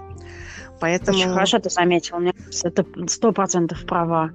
Поэтому... 0.80 1.16
Очень 1.16 1.30
хорошо 1.30 1.58
ты 1.58 1.70
заметил, 1.70 2.18
мне 2.18 2.32
кажется, 2.32 2.68
это 2.68 2.84
сто 3.08 3.32
процентов 3.32 3.84
права. 3.86 4.30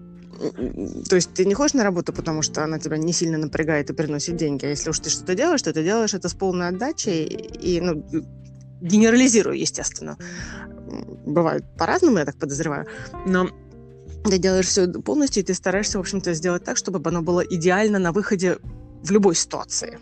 То 1.08 1.16
есть 1.16 1.34
ты 1.34 1.46
не 1.46 1.54
ходишь 1.54 1.74
на 1.76 1.84
работу, 1.84 2.14
потому 2.14 2.42
что 2.42 2.64
она 2.64 2.80
тебя 2.80 2.98
не 2.98 3.14
сильно 3.14 3.38
напрягает 3.38 3.90
и 3.90 3.94
приносит 3.94 4.38
деньги, 4.38 4.66
а 4.66 4.70
если 4.70 4.90
уж 4.90 5.00
ты 5.00 5.10
что-то 5.10 5.36
делаешь, 5.36 5.62
то 5.62 5.72
ты 5.72 5.84
делаешь 5.84 6.16
это 6.16 6.30
с 6.30 6.34
полной 6.34 6.70
отдачей 6.70 7.26
и, 7.26 7.80
ну, 7.80 8.04
генерализирую, 8.82 9.60
естественно. 9.60 10.18
Бывает 11.26 11.64
по-разному, 11.78 12.18
я 12.18 12.26
так 12.26 12.38
подозреваю, 12.38 12.88
но 13.28 13.50
ты 14.24 14.38
делаешь 14.38 14.68
все 14.68 14.88
полностью, 14.88 15.44
и 15.44 15.46
ты 15.46 15.54
стараешься, 15.54 15.98
в 15.98 16.02
общем-то, 16.02 16.34
сделать 16.34 16.64
так, 16.64 16.78
чтобы 16.78 17.02
оно 17.10 17.22
было 17.22 17.42
идеально 17.42 18.00
на 18.00 18.12
выходе 18.12 18.58
в 19.04 19.12
любой 19.12 19.36
ситуации. 19.36 20.00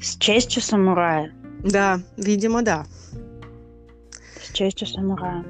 С 0.00 0.16
честью 0.16 0.62
самурая. 0.62 1.32
Да, 1.62 2.00
видимо, 2.16 2.62
да. 2.62 2.86
С 4.42 4.52
честью 4.52 4.86
самурая. 4.86 5.44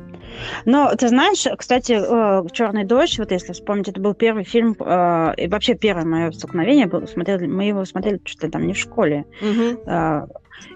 Но 0.65 0.93
ты 0.97 1.09
знаешь, 1.09 1.47
кстати, 1.57 1.93
э, 1.93 2.49
Черный 2.53 2.85
дождь, 2.85 3.19
вот 3.19 3.31
если 3.31 3.53
вспомнить, 3.53 3.89
это 3.89 4.01
был 4.01 4.15
первый 4.15 4.45
фильм, 4.45 4.77
э, 4.79 5.35
и 5.37 5.49
вообще 5.49 5.75
первое 5.75 6.05
мое 6.05 6.31
столкновение 6.33 6.87
было, 6.87 7.07
смотрели, 7.07 7.47
мы 7.47 7.65
его 7.65 7.85
смотрели 7.85 8.21
что-то 8.25 8.51
там 8.51 8.67
не 8.67 8.73
в 8.73 8.79
школе. 8.79 9.25
Угу. 9.41 10.29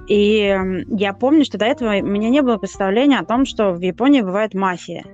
И 0.08 0.58
я 0.88 1.12
помню, 1.12 1.44
что 1.44 1.58
до 1.58 1.66
этого 1.66 1.90
у 1.90 2.06
меня 2.06 2.30
не 2.30 2.40
было 2.40 2.56
представления 2.56 3.18
о 3.18 3.24
том, 3.24 3.44
что 3.44 3.72
в 3.72 3.80
Японии 3.80 4.22
бывает 4.22 4.54
мафия 4.54 5.04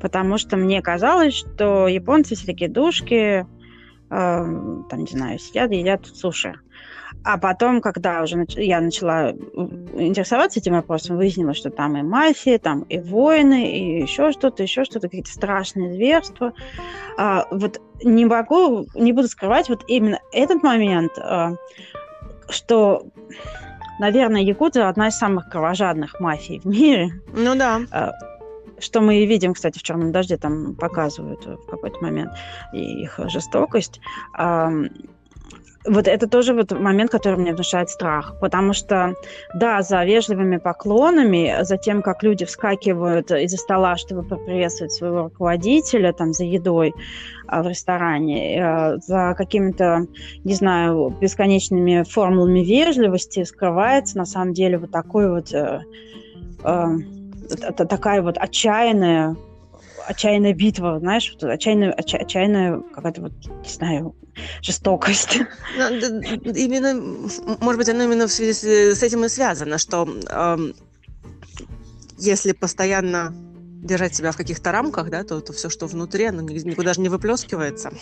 потому 0.00 0.38
что 0.38 0.56
мне 0.56 0.82
казалось, 0.82 1.34
что 1.34 1.88
японцы 1.88 2.34
все 2.34 2.46
такие 2.46 2.70
душки, 2.70 3.44
э, 3.44 3.44
там, 4.08 4.98
не 4.98 5.06
знаю, 5.06 5.38
сидят 5.38 5.70
едят 5.70 6.06
суши. 6.06 6.54
А 7.24 7.36
потом, 7.36 7.80
когда 7.80 8.22
уже 8.22 8.36
нач... 8.36 8.54
я 8.56 8.80
начала 8.80 9.30
интересоваться 9.30 10.60
этим 10.60 10.74
вопросом, 10.74 11.16
выяснилось, 11.16 11.56
что 11.56 11.70
там 11.70 11.96
и 11.96 12.02
мафия, 12.02 12.58
там 12.58 12.82
и 12.82 12.98
войны, 12.98 13.70
и 13.70 14.02
еще 14.02 14.32
что-то, 14.32 14.62
еще 14.62 14.84
что-то, 14.84 15.08
какие-то 15.08 15.30
страшные 15.30 15.92
зверства. 15.92 16.52
А, 17.18 17.46
вот 17.50 17.80
не 18.02 18.24
могу, 18.24 18.86
не 18.94 19.12
буду 19.12 19.28
скрывать 19.28 19.68
вот 19.68 19.84
именно 19.88 20.20
этот 20.32 20.62
момент, 20.62 21.12
а, 21.18 21.54
что, 22.48 23.06
наверное, 23.98 24.42
Якутия 24.42 24.88
одна 24.88 25.08
из 25.08 25.16
самых 25.16 25.48
кровожадных 25.48 26.20
мафий 26.20 26.60
в 26.60 26.66
мире. 26.66 27.20
Ну 27.34 27.54
да. 27.56 27.80
А, 27.90 28.12
что 28.80 29.00
мы 29.00 29.22
и 29.22 29.26
видим, 29.26 29.54
кстати, 29.54 29.78
в 29.78 29.82
«Черном 29.82 30.12
дожде», 30.12 30.36
там 30.36 30.74
показывают 30.74 31.44
в 31.44 31.66
какой-то 31.66 32.00
момент 32.00 32.32
их 32.72 33.18
жестокость. 33.26 34.00
Вот 35.88 36.06
это 36.06 36.28
тоже 36.28 36.54
вот 36.54 36.72
момент, 36.72 37.10
который 37.10 37.38
мне 37.38 37.54
внушает 37.54 37.88
страх, 37.88 38.34
потому 38.40 38.72
что, 38.72 39.14
да, 39.54 39.80
за 39.80 40.04
вежливыми 40.04 40.58
поклонами, 40.58 41.56
за 41.62 41.78
тем, 41.78 42.02
как 42.02 42.22
люди 42.22 42.44
вскакивают 42.44 43.30
из-за 43.30 43.56
стола, 43.56 43.96
чтобы 43.96 44.22
поприветствовать 44.22 44.92
своего 44.92 45.22
руководителя, 45.22 46.12
там, 46.12 46.32
за 46.32 46.44
едой 46.44 46.92
а, 47.46 47.62
в 47.62 47.68
ресторане, 47.68 48.58
э, 48.58 48.96
за 48.98 49.34
какими-то, 49.38 50.06
не 50.44 50.54
знаю, 50.54 51.16
бесконечными 51.20 52.02
формулами 52.02 52.60
вежливости 52.60 53.44
скрывается, 53.44 54.18
на 54.18 54.26
самом 54.26 54.52
деле, 54.52 54.78
вот 54.78 54.90
такой 54.90 55.30
вот 55.30 55.54
э, 55.54 55.80
э, 56.64 56.86
это 57.50 57.84
такая 57.84 58.22
вот 58.22 58.36
отчаянная 58.38 59.36
отчаянная 60.08 60.54
битва, 60.54 60.98
знаешь, 61.00 61.30
вот 61.34 61.50
отчаянная, 61.50 61.92
отча, 61.92 62.16
отчаянная 62.16 62.80
какая-то 62.94 63.20
вот, 63.20 63.32
не 63.44 63.68
знаю, 63.68 64.16
жестокость. 64.62 65.38
Ну, 65.76 65.88
именно, 66.52 67.28
может 67.60 67.78
быть, 67.78 67.88
оно 67.88 68.04
именно 68.04 68.26
в 68.26 68.32
связи 68.32 68.52
с, 68.54 68.64
с 68.98 69.02
этим 69.02 69.24
и 69.24 69.28
связано, 69.28 69.76
что 69.76 70.08
э, 70.30 70.72
если 72.16 72.52
постоянно 72.52 73.34
держать 73.82 74.14
себя 74.14 74.32
в 74.32 74.36
каких-то 74.36 74.72
рамках, 74.72 75.10
да, 75.10 75.24
то, 75.24 75.40
то 75.40 75.52
все, 75.52 75.68
что 75.68 75.86
внутри, 75.86 76.24
оно 76.24 76.42
никуда 76.42 76.94
же 76.94 77.00
не 77.00 77.08
выплескивается. 77.08 77.92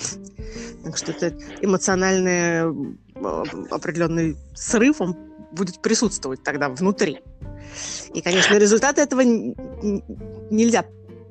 Так 0.85 0.97
что 0.97 1.13
это 1.13 1.37
эмоциональный 1.61 2.63
определенный 3.71 4.37
срыв, 4.55 5.01
он 5.01 5.17
будет 5.53 5.83
присутствовать 5.83 6.43
тогда 6.43 6.69
внутри. 6.69 7.21
И, 8.15 8.21
конечно, 8.21 8.57
результаты 8.57 9.01
этого 9.01 9.23
нельзя 9.23 10.85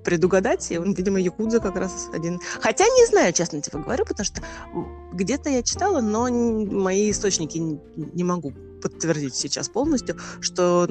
предугадать, 0.06 0.72
и 0.72 0.78
он, 0.78 0.94
видимо, 0.94 1.20
Якудза 1.20 1.60
как 1.60 1.76
раз 1.76 2.10
один. 2.14 2.40
Хотя 2.62 2.86
не 2.86 3.06
знаю, 3.08 3.34
честно 3.34 3.62
тебе 3.62 3.82
говорю, 3.82 4.06
потому 4.06 4.26
что 4.26 4.42
где-то 5.12 5.50
я 5.50 5.64
читала, 5.64 6.00
но 6.00 6.30
мои 6.30 7.12
источники 7.12 7.58
не 7.58 8.24
могу 8.24 8.54
подтвердить 8.82 9.36
сейчас 9.36 9.68
полностью, 9.68 10.18
что 10.40 10.86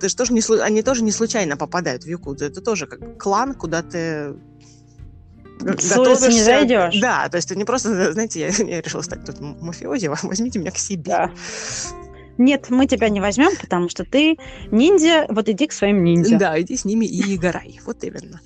ты 0.00 0.08
что 0.08 0.24
же 0.24 0.32
не, 0.32 0.62
они 0.62 0.82
тоже 0.82 1.04
не 1.04 1.12
случайно 1.12 1.56
попадают 1.56 2.04
в 2.04 2.06
Якудзу. 2.08 2.46
Это 2.46 2.62
тоже 2.62 2.86
как 2.86 3.18
клан, 3.18 3.54
куда 3.54 3.82
ты 3.82 4.34
готовишься. 5.60 6.28
не 6.28 6.42
зайдешь. 6.42 7.00
Да, 7.00 7.28
то 7.28 7.36
есть 7.36 7.50
это 7.50 7.58
не 7.58 7.66
просто, 7.66 8.12
знаете, 8.12 8.40
я, 8.40 8.48
я 8.48 8.80
решила 8.80 9.02
стать 9.02 9.26
тут 9.26 9.40
мафиози, 9.40 10.06
возьмите 10.22 10.58
меня 10.58 10.70
к 10.70 10.78
себе. 10.78 11.02
Да 11.04 11.32
нет, 12.38 12.70
мы 12.70 12.86
тебя 12.86 13.08
не 13.08 13.20
возьмем, 13.20 13.50
потому 13.60 13.88
что 13.88 14.04
ты 14.04 14.36
ниндзя, 14.70 15.26
вот 15.28 15.48
иди 15.48 15.66
к 15.66 15.72
своим 15.72 16.02
ниндзя. 16.02 16.38
Да, 16.38 16.60
иди 16.60 16.76
с 16.76 16.84
ними 16.84 17.04
и 17.04 17.36
играй, 17.36 17.80
вот 17.84 18.02
именно. 18.04 18.40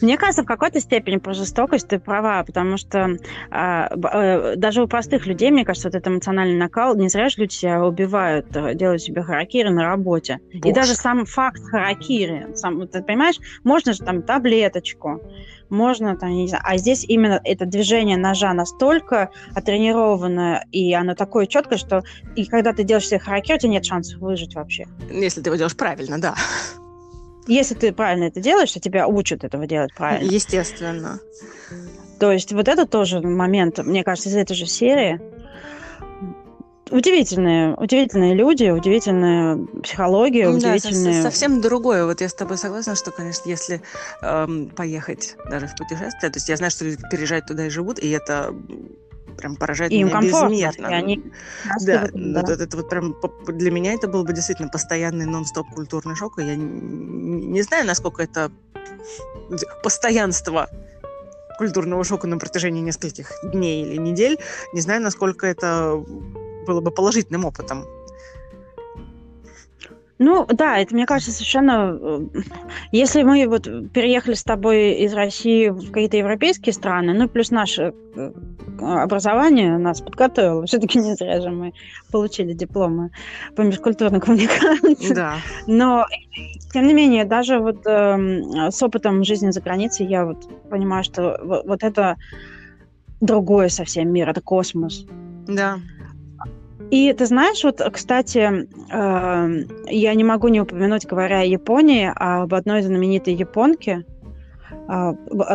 Мне 0.00 0.16
кажется, 0.16 0.42
в 0.42 0.46
какой-то 0.46 0.80
степени 0.80 1.16
про 1.16 1.34
жестокость 1.34 1.88
ты 1.88 1.98
права, 1.98 2.42
потому 2.44 2.76
что 2.76 3.16
а, 3.50 3.88
э, 3.90 4.56
даже 4.56 4.82
у 4.82 4.88
простых 4.88 5.26
людей, 5.26 5.50
мне 5.50 5.64
кажется, 5.64 5.88
вот 5.88 5.94
этот 5.94 6.08
эмоциональный 6.08 6.56
накал, 6.56 6.96
не 6.96 7.08
зря 7.08 7.28
же 7.28 7.36
люди 7.38 7.52
себя 7.52 7.84
убивают, 7.84 8.54
э, 8.56 8.74
делают 8.74 9.02
себе 9.02 9.22
харакири 9.22 9.68
на 9.68 9.84
работе. 9.84 10.40
И 10.52 10.72
даже 10.72 10.94
сам 10.94 11.26
факт 11.26 11.62
харакири, 11.62 12.48
сам, 12.54 12.86
ты 12.88 13.02
понимаешь, 13.02 13.36
можно 13.64 13.92
же 13.92 14.00
там 14.00 14.22
таблеточку, 14.22 15.20
можно 15.70 16.16
там, 16.16 16.30
не 16.30 16.48
знаю, 16.48 16.62
а 16.66 16.76
здесь 16.76 17.04
именно 17.04 17.40
это 17.44 17.66
движение 17.66 18.16
ножа 18.16 18.52
настолько 18.52 19.30
отренированное, 19.54 20.66
и 20.72 20.92
оно 20.94 21.14
такое 21.14 21.46
четкое, 21.46 21.78
что 21.78 22.02
и 22.36 22.44
когда 22.46 22.72
ты 22.72 22.84
делаешь 22.84 23.08
себе 23.08 23.18
харакири, 23.18 23.56
у 23.56 23.58
тебя 23.60 23.72
нет 23.72 23.84
шансов 23.84 24.20
выжить 24.20 24.54
вообще. 24.54 24.86
Если 25.10 25.40
ты 25.40 25.48
его 25.48 25.56
делаешь 25.56 25.76
правильно, 25.76 26.20
да. 26.20 26.34
Если 27.46 27.74
ты 27.74 27.92
правильно 27.92 28.24
это 28.24 28.40
делаешь, 28.40 28.72
то 28.72 28.80
тебя 28.80 29.06
учат 29.08 29.42
этого 29.42 29.66
делать 29.66 29.94
правильно. 29.94 30.30
Естественно. 30.30 31.18
То 32.20 32.32
есть 32.32 32.52
вот 32.52 32.68
это 32.68 32.84
тоже 32.86 33.20
момент, 33.20 33.78
мне 33.78 34.02
кажется, 34.04 34.28
из 34.28 34.36
этой 34.36 34.54
же 34.54 34.66
серии, 34.66 35.20
удивительные, 36.90 37.74
удивительные 37.74 38.34
люди, 38.34 38.70
удивительная 38.70 39.58
психология, 39.82 40.48
удивительные... 40.48 41.22
Да, 41.22 41.30
совсем 41.30 41.60
другое. 41.60 42.04
Вот 42.04 42.20
я 42.20 42.28
с 42.28 42.34
тобой 42.34 42.58
согласна, 42.58 42.94
что, 42.94 43.10
конечно, 43.10 43.48
если 43.48 43.82
эм, 44.22 44.68
поехать 44.70 45.36
даже 45.50 45.66
в 45.66 45.76
путешествие, 45.76 46.30
то 46.30 46.36
есть 46.36 46.48
я 46.48 46.56
знаю, 46.56 46.70
что 46.70 46.84
люди 46.84 46.98
переезжают 47.10 47.46
туда 47.46 47.66
и 47.66 47.70
живут, 47.70 47.98
и 47.98 48.10
это 48.10 48.54
прям 49.36 49.56
поражает 49.56 49.92
и 49.92 50.02
меня 50.02 50.20
безмерно. 50.20 50.88
И 50.88 50.92
они 50.92 51.22
да, 51.86 52.08
да. 52.12 52.40
Это, 52.40 52.64
это 52.64 52.76
вот 52.76 52.90
прям 52.90 53.16
для 53.46 53.70
меня 53.70 53.92
это 53.92 54.08
был 54.08 54.24
бы 54.24 54.32
действительно 54.32 54.68
постоянный 54.68 55.26
нон-стоп 55.26 55.66
культурный 55.74 56.16
шок, 56.16 56.38
и 56.38 56.44
я 56.44 56.56
не 56.56 57.62
знаю, 57.62 57.86
насколько 57.86 58.22
это 58.22 58.50
постоянство 59.82 60.68
культурного 61.58 62.04
шока 62.04 62.26
на 62.26 62.38
протяжении 62.38 62.80
нескольких 62.80 63.32
дней 63.42 63.84
или 63.84 63.96
недель, 63.96 64.38
не 64.72 64.80
знаю, 64.80 65.02
насколько 65.02 65.46
это 65.46 66.02
было 66.68 66.80
бы 66.80 66.90
положительным 66.90 67.44
опытом. 67.44 67.84
Ну, 70.18 70.46
да, 70.46 70.78
это, 70.78 70.94
мне 70.94 71.06
кажется, 71.06 71.32
совершенно... 71.32 71.96
Э, 72.00 72.20
если 72.90 73.22
мы 73.22 73.46
вот 73.46 73.64
переехали 73.92 74.34
с 74.34 74.42
тобой 74.42 74.94
из 74.94 75.14
России 75.14 75.68
в 75.68 75.92
какие-то 75.92 76.16
европейские 76.16 76.72
страны, 76.72 77.14
ну, 77.14 77.28
плюс 77.28 77.52
наше 77.52 77.94
э, 78.16 78.32
образование 78.80 79.78
нас 79.78 80.00
подготовило, 80.00 80.66
все-таки 80.66 80.98
не 80.98 81.14
зря 81.14 81.40
же 81.40 81.50
мы 81.50 81.72
получили 82.10 82.52
дипломы 82.52 83.10
по 83.54 83.60
межкультурной 83.60 84.20
коммуникации. 84.20 85.14
Да. 85.14 85.36
Но, 85.68 86.04
тем 86.72 86.88
не 86.88 86.94
менее, 86.94 87.24
даже 87.24 87.60
вот 87.60 87.86
э, 87.86 88.70
с 88.72 88.82
опытом 88.82 89.22
жизни 89.22 89.52
за 89.52 89.60
границей 89.60 90.06
я 90.06 90.26
вот 90.26 90.48
понимаю, 90.68 91.04
что 91.04 91.40
вот, 91.44 91.64
вот 91.64 91.84
это 91.84 92.16
другой 93.20 93.70
совсем 93.70 94.12
мир, 94.12 94.28
это 94.28 94.40
космос. 94.40 95.06
Да. 95.46 95.78
И 96.90 97.12
ты 97.12 97.26
знаешь, 97.26 97.64
вот, 97.64 97.80
кстати, 97.92 98.66
э, 98.90 99.64
я 99.86 100.14
не 100.14 100.24
могу 100.24 100.48
не 100.48 100.60
упомянуть, 100.60 101.06
говоря 101.06 101.40
о 101.40 101.44
Японии, 101.44 102.10
об 102.14 102.54
одной 102.54 102.82
знаменитой 102.82 103.34
японке. 103.34 104.04
Э, 104.88 105.12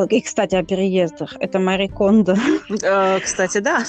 и, 0.10 0.22
кстати, 0.22 0.56
о 0.56 0.63
переездах. 0.63 1.36
Это 1.39 1.60
Мари 1.60 1.88
Кондо. 1.88 2.36
Э, 2.84 3.19
кстати, 3.19 3.60
да. 3.60 3.84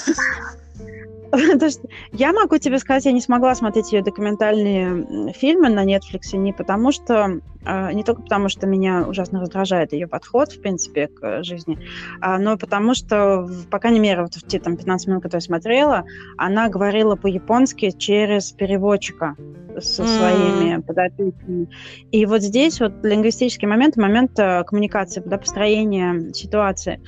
Я 2.11 2.33
могу 2.33 2.57
тебе 2.57 2.79
сказать, 2.79 3.05
я 3.05 3.11
не 3.11 3.21
смогла 3.21 3.55
смотреть 3.55 3.91
ее 3.91 4.01
документальные 4.01 5.33
фильмы 5.33 5.69
на 5.69 5.85
Netflix 5.85 6.35
не 6.35 6.53
потому 6.53 6.91
что, 6.91 7.41
а, 7.63 7.91
не 7.93 8.03
только 8.03 8.21
потому 8.21 8.49
что 8.49 8.67
меня 8.67 9.05
ужасно 9.07 9.41
раздражает 9.41 9.93
ее 9.93 10.07
подход, 10.07 10.51
в 10.51 10.61
принципе, 10.61 11.07
к 11.07 11.43
жизни, 11.43 11.79
а, 12.21 12.37
но 12.37 12.57
потому 12.57 12.93
что, 12.93 13.47
по 13.69 13.79
крайней 13.79 13.99
мере, 13.99 14.21
вот 14.23 14.35
в 14.35 14.47
те 14.47 14.59
там 14.59 14.77
15 14.77 15.07
минут, 15.07 15.23
которые 15.23 15.43
я 15.43 15.45
смотрела, 15.45 16.05
она 16.37 16.69
говорила 16.69 17.15
по-японски 17.15 17.91
через 17.91 18.51
переводчика 18.51 19.35
со 19.79 20.03
mm. 20.03 20.07
своими 20.07 20.81
подопечными. 20.81 21.69
И 22.11 22.25
вот 22.25 22.41
здесь 22.41 22.79
вот 22.79 23.03
лингвистический 23.03 23.67
момент, 23.67 23.97
момент 23.97 24.39
э, 24.39 24.63
коммуникации, 24.63 25.21
да, 25.25 25.37
построения 25.37 26.33
ситуации. 26.33 27.01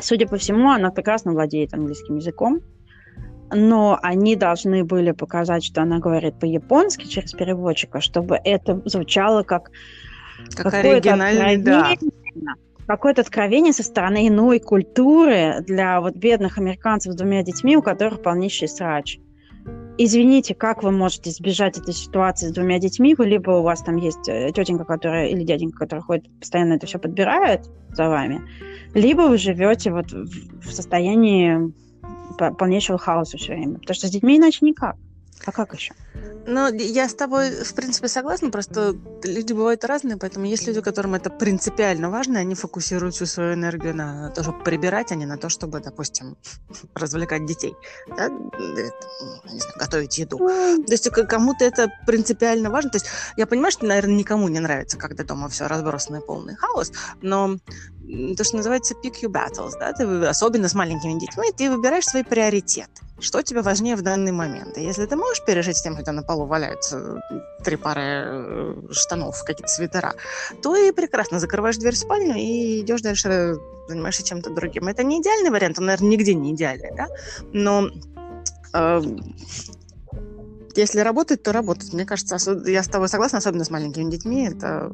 Судя 0.00 0.26
по 0.26 0.36
всему, 0.36 0.70
она 0.70 0.90
прекрасно 0.90 1.32
владеет 1.32 1.72
английским 1.72 2.16
языком, 2.16 2.60
но 3.54 3.98
они 4.02 4.36
должны 4.36 4.84
были 4.84 5.12
показать, 5.12 5.64
что 5.64 5.82
она 5.82 5.98
говорит 5.98 6.38
по-японски 6.38 7.06
через 7.06 7.32
переводчика, 7.32 8.00
чтобы 8.00 8.38
это 8.42 8.80
звучало 8.84 9.42
как, 9.42 9.70
как 10.54 10.74
оригинальный, 10.74 11.56
да. 11.58 11.94
Какое-то 12.86 13.22
откровение 13.22 13.72
со 13.72 13.82
стороны 13.82 14.28
иной 14.28 14.58
культуры 14.60 15.64
для 15.66 16.02
вот 16.02 16.16
бедных 16.16 16.58
американцев 16.58 17.14
с 17.14 17.16
двумя 17.16 17.42
детьми, 17.42 17.78
у 17.78 17.82
которых 17.82 18.20
полнейший 18.20 18.68
срач. 18.68 19.18
Извините, 19.96 20.54
как 20.54 20.82
вы 20.82 20.90
можете 20.90 21.30
избежать 21.30 21.78
этой 21.78 21.94
ситуации 21.94 22.48
с 22.48 22.52
двумя 22.52 22.78
детьми? 22.78 23.14
Вы 23.16 23.26
либо 23.26 23.52
у 23.52 23.62
вас 23.62 23.80
там 23.80 23.96
есть 23.96 24.28
э, 24.28 24.50
тетенька, 24.52 24.84
которая 24.84 25.28
или 25.28 25.44
дяденька, 25.44 25.78
который 25.78 26.00
ходит 26.00 26.24
постоянно 26.38 26.74
это 26.74 26.86
все 26.86 26.98
подбирает 26.98 27.70
за 27.90 28.08
вами, 28.08 28.42
либо 28.92 29.22
вы 29.22 29.38
живете 29.38 29.92
вот 29.92 30.12
в 30.12 30.70
состоянии 30.70 31.72
полнейшего 32.58 32.98
хаоса 32.98 33.36
все 33.38 33.54
время. 33.54 33.78
Потому 33.78 33.94
что 33.94 34.06
с 34.06 34.10
детьми 34.10 34.36
иначе 34.36 34.58
никак. 34.62 34.96
А 35.44 35.52
как 35.52 35.74
еще? 35.74 35.94
Ну, 36.46 36.72
я 36.72 37.08
с 37.08 37.14
тобой, 37.14 37.50
в 37.50 37.74
принципе, 37.74 38.08
согласна, 38.08 38.50
просто 38.50 38.94
люди 39.24 39.52
бывают 39.52 39.84
разные, 39.84 40.16
поэтому 40.16 40.46
есть 40.46 40.66
люди, 40.66 40.80
которым 40.80 41.14
это 41.14 41.30
принципиально 41.30 42.10
важно, 42.10 42.38
они 42.38 42.54
фокусируют 42.54 43.14
всю 43.14 43.26
свою 43.26 43.54
энергию 43.54 43.94
на 43.96 44.30
то, 44.30 44.42
чтобы 44.42 44.62
прибирать, 44.62 45.10
а 45.10 45.14
не 45.14 45.26
на 45.26 45.38
то, 45.38 45.48
чтобы, 45.48 45.80
допустим, 45.80 46.36
развлекать 46.94 47.46
детей, 47.46 47.74
да? 48.16 48.28
не 48.28 49.60
знаю, 49.60 49.78
готовить 49.78 50.18
еду. 50.18 50.38
То 50.38 50.92
есть 50.92 51.08
кому-то 51.10 51.64
это 51.64 51.90
принципиально 52.06 52.70
важно. 52.70 52.90
То 52.90 52.96
есть 52.96 53.06
я 53.36 53.46
понимаю, 53.46 53.72
что, 53.72 53.86
наверное, 53.86 54.14
никому 54.14 54.48
не 54.48 54.60
нравится, 54.60 54.98
когда 54.98 55.24
дома 55.24 55.48
все 55.48 55.66
разбросано 55.66 56.16
и 56.16 56.26
полный 56.26 56.56
хаос, 56.56 56.92
но 57.22 57.56
то, 58.36 58.44
что 58.44 58.56
называется 58.56 58.94
pick 58.94 59.22
your 59.22 59.30
battles, 59.30 59.72
да, 59.78 59.92
ты, 59.92 60.04
особенно 60.26 60.68
с 60.68 60.74
маленькими 60.74 61.18
детьми, 61.18 61.50
ты 61.56 61.70
выбираешь 61.70 62.04
свои 62.04 62.22
приоритеты. 62.22 62.90
Что 63.20 63.42
тебе 63.42 63.62
важнее 63.62 63.96
в 63.96 64.02
данный 64.02 64.32
момент? 64.32 64.76
И 64.76 64.82
если 64.82 65.06
ты 65.06 65.16
можешь 65.16 65.44
пережить 65.44 65.76
с 65.76 65.82
тем, 65.82 65.98
что 65.98 66.12
на 66.12 66.22
полу 66.22 66.46
валяются 66.46 67.22
три 67.62 67.76
пары 67.76 68.02
э, 68.02 68.74
штанов, 68.90 69.42
какие-то 69.44 69.68
свитера, 69.68 70.14
то 70.62 70.76
и 70.76 70.90
прекрасно 70.90 71.38
закрываешь 71.38 71.76
дверь 71.76 71.94
в 71.94 71.98
спальню 71.98 72.34
и 72.34 72.80
идешь 72.80 73.02
дальше, 73.02 73.56
занимаешься 73.88 74.24
чем-то 74.24 74.50
другим. 74.50 74.88
Это 74.88 75.04
не 75.04 75.20
идеальный 75.20 75.50
вариант, 75.50 75.78
он, 75.78 75.86
наверное, 75.86 76.10
нигде 76.10 76.34
не 76.34 76.52
идеальный, 76.52 76.92
да? 76.96 77.06
Но 77.52 77.88
э, 78.74 79.02
если 80.74 81.00
работает, 81.00 81.42
то 81.42 81.52
работает. 81.52 81.92
Мне 81.92 82.04
кажется, 82.04 82.36
я 82.66 82.82
с 82.82 82.88
тобой 82.88 83.08
согласна, 83.08 83.38
особенно 83.38 83.64
с 83.64 83.70
маленькими 83.70 84.10
детьми, 84.10 84.48
это 84.48 84.92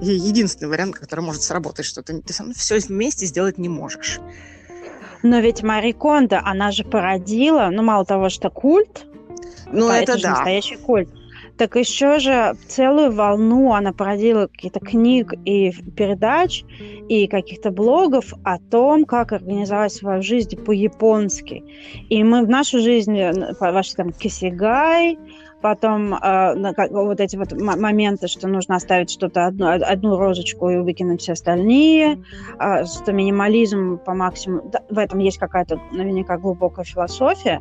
единственный 0.00 0.68
вариант, 0.68 0.96
который 0.96 1.20
может 1.20 1.42
сработать, 1.42 1.86
что 1.86 2.02
ты, 2.02 2.20
ты 2.20 2.32
сам 2.32 2.52
все 2.52 2.78
вместе 2.78 3.26
сделать 3.26 3.58
не 3.58 3.68
можешь. 3.68 4.20
Но 5.22 5.40
ведь 5.40 5.62
Мари 5.62 5.92
Кондо, 5.92 6.40
она 6.44 6.70
же 6.70 6.84
породила, 6.84 7.70
ну, 7.72 7.82
мало 7.82 8.04
того, 8.04 8.28
что 8.28 8.50
культ, 8.50 9.04
ну, 9.70 9.88
это, 9.90 10.12
это 10.12 10.22
да. 10.22 10.30
настоящий 10.30 10.76
культ, 10.76 11.08
так 11.58 11.74
еще 11.76 12.20
же 12.20 12.54
целую 12.68 13.12
волну 13.12 13.74
она 13.74 13.92
породила 13.92 14.46
каких-то 14.46 14.80
книг 14.80 15.32
и 15.44 15.72
передач, 15.96 16.64
и 17.08 17.26
каких-то 17.26 17.70
блогов 17.70 18.32
о 18.44 18.58
том, 18.58 19.04
как 19.04 19.32
организовать 19.32 19.92
свою 19.92 20.22
жизнь 20.22 20.56
по-японски. 20.56 21.64
И 22.08 22.22
мы 22.22 22.44
в 22.44 22.48
нашу 22.48 22.78
жизнь, 22.78 23.18
вошли 23.58 23.94
там 23.96 24.12
кисигай, 24.12 25.18
потом 25.60 26.14
э, 26.14 26.72
как, 26.74 26.92
вот 26.92 27.18
эти 27.18 27.36
вот 27.36 27.52
моменты, 27.52 28.28
что 28.28 28.46
нужно 28.46 28.76
оставить 28.76 29.10
что-то 29.10 29.46
одну, 29.46 29.66
одну 29.68 30.16
розочку 30.16 30.70
и 30.70 30.76
выкинуть 30.76 31.22
все 31.22 31.32
остальные, 31.32 32.22
э, 32.60 32.84
что 32.84 33.12
минимализм 33.12 33.98
по 33.98 34.14
максимуму, 34.14 34.70
да, 34.70 34.82
в 34.88 34.98
этом 34.98 35.18
есть 35.18 35.38
какая-то 35.38 35.80
наверняка 35.90 36.38
глубокая 36.38 36.84
философия, 36.84 37.60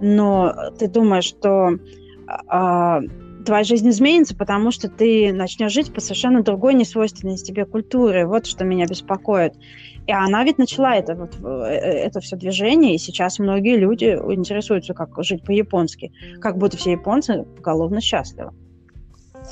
но 0.00 0.54
ты 0.78 0.88
думаешь, 0.88 1.24
что 1.24 1.70
э, 1.70 3.00
твоя 3.48 3.64
жизнь 3.64 3.88
изменится, 3.88 4.36
потому 4.36 4.70
что 4.70 4.90
ты 4.90 5.32
начнешь 5.32 5.72
жить 5.72 5.90
по 5.90 6.02
совершенно 6.02 6.42
другой, 6.42 6.74
несвойственной 6.74 7.38
тебе 7.38 7.64
культуре. 7.64 8.26
Вот 8.26 8.46
что 8.46 8.64
меня 8.64 8.84
беспокоит. 8.84 9.54
И 10.06 10.12
она 10.12 10.44
ведь 10.44 10.58
начала 10.58 10.94
это, 10.94 11.14
вот, 11.14 11.34
э, 11.42 11.64
это 11.72 12.20
все 12.20 12.36
движение, 12.36 12.94
и 12.94 12.98
сейчас 12.98 13.38
многие 13.38 13.78
люди 13.78 14.04
интересуются, 14.04 14.92
как 14.92 15.10
жить 15.24 15.42
по-японски. 15.44 16.12
Как 16.42 16.58
будто 16.58 16.76
все 16.76 16.92
японцы 16.92 17.44
поголовно 17.56 18.02
счастливы. 18.02 18.52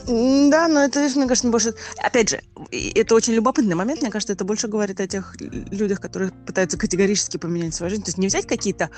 Да, 0.07 0.69
но 0.69 0.81
это, 0.85 1.01
мне 1.01 1.27
кажется, 1.27 1.49
больше... 1.49 1.73
Опять 2.05 2.29
же, 2.29 2.41
это 2.71 3.15
очень 3.15 3.33
любопытный 3.33 3.77
момент. 3.77 4.03
Мне 4.03 4.11
кажется, 4.11 4.35
это 4.35 4.45
больше 4.45 4.69
говорит 4.69 5.01
о 5.01 5.07
тех 5.07 5.37
людях, 5.41 6.03
которые 6.03 6.33
пытаются 6.33 6.77
категорически 6.77 7.39
поменять 7.39 7.75
свою 7.75 7.89
жизнь. 7.89 8.03
То 8.03 8.09
есть 8.09 8.19
не 8.19 8.27
взять 8.27 8.47
какие-то 8.47 8.91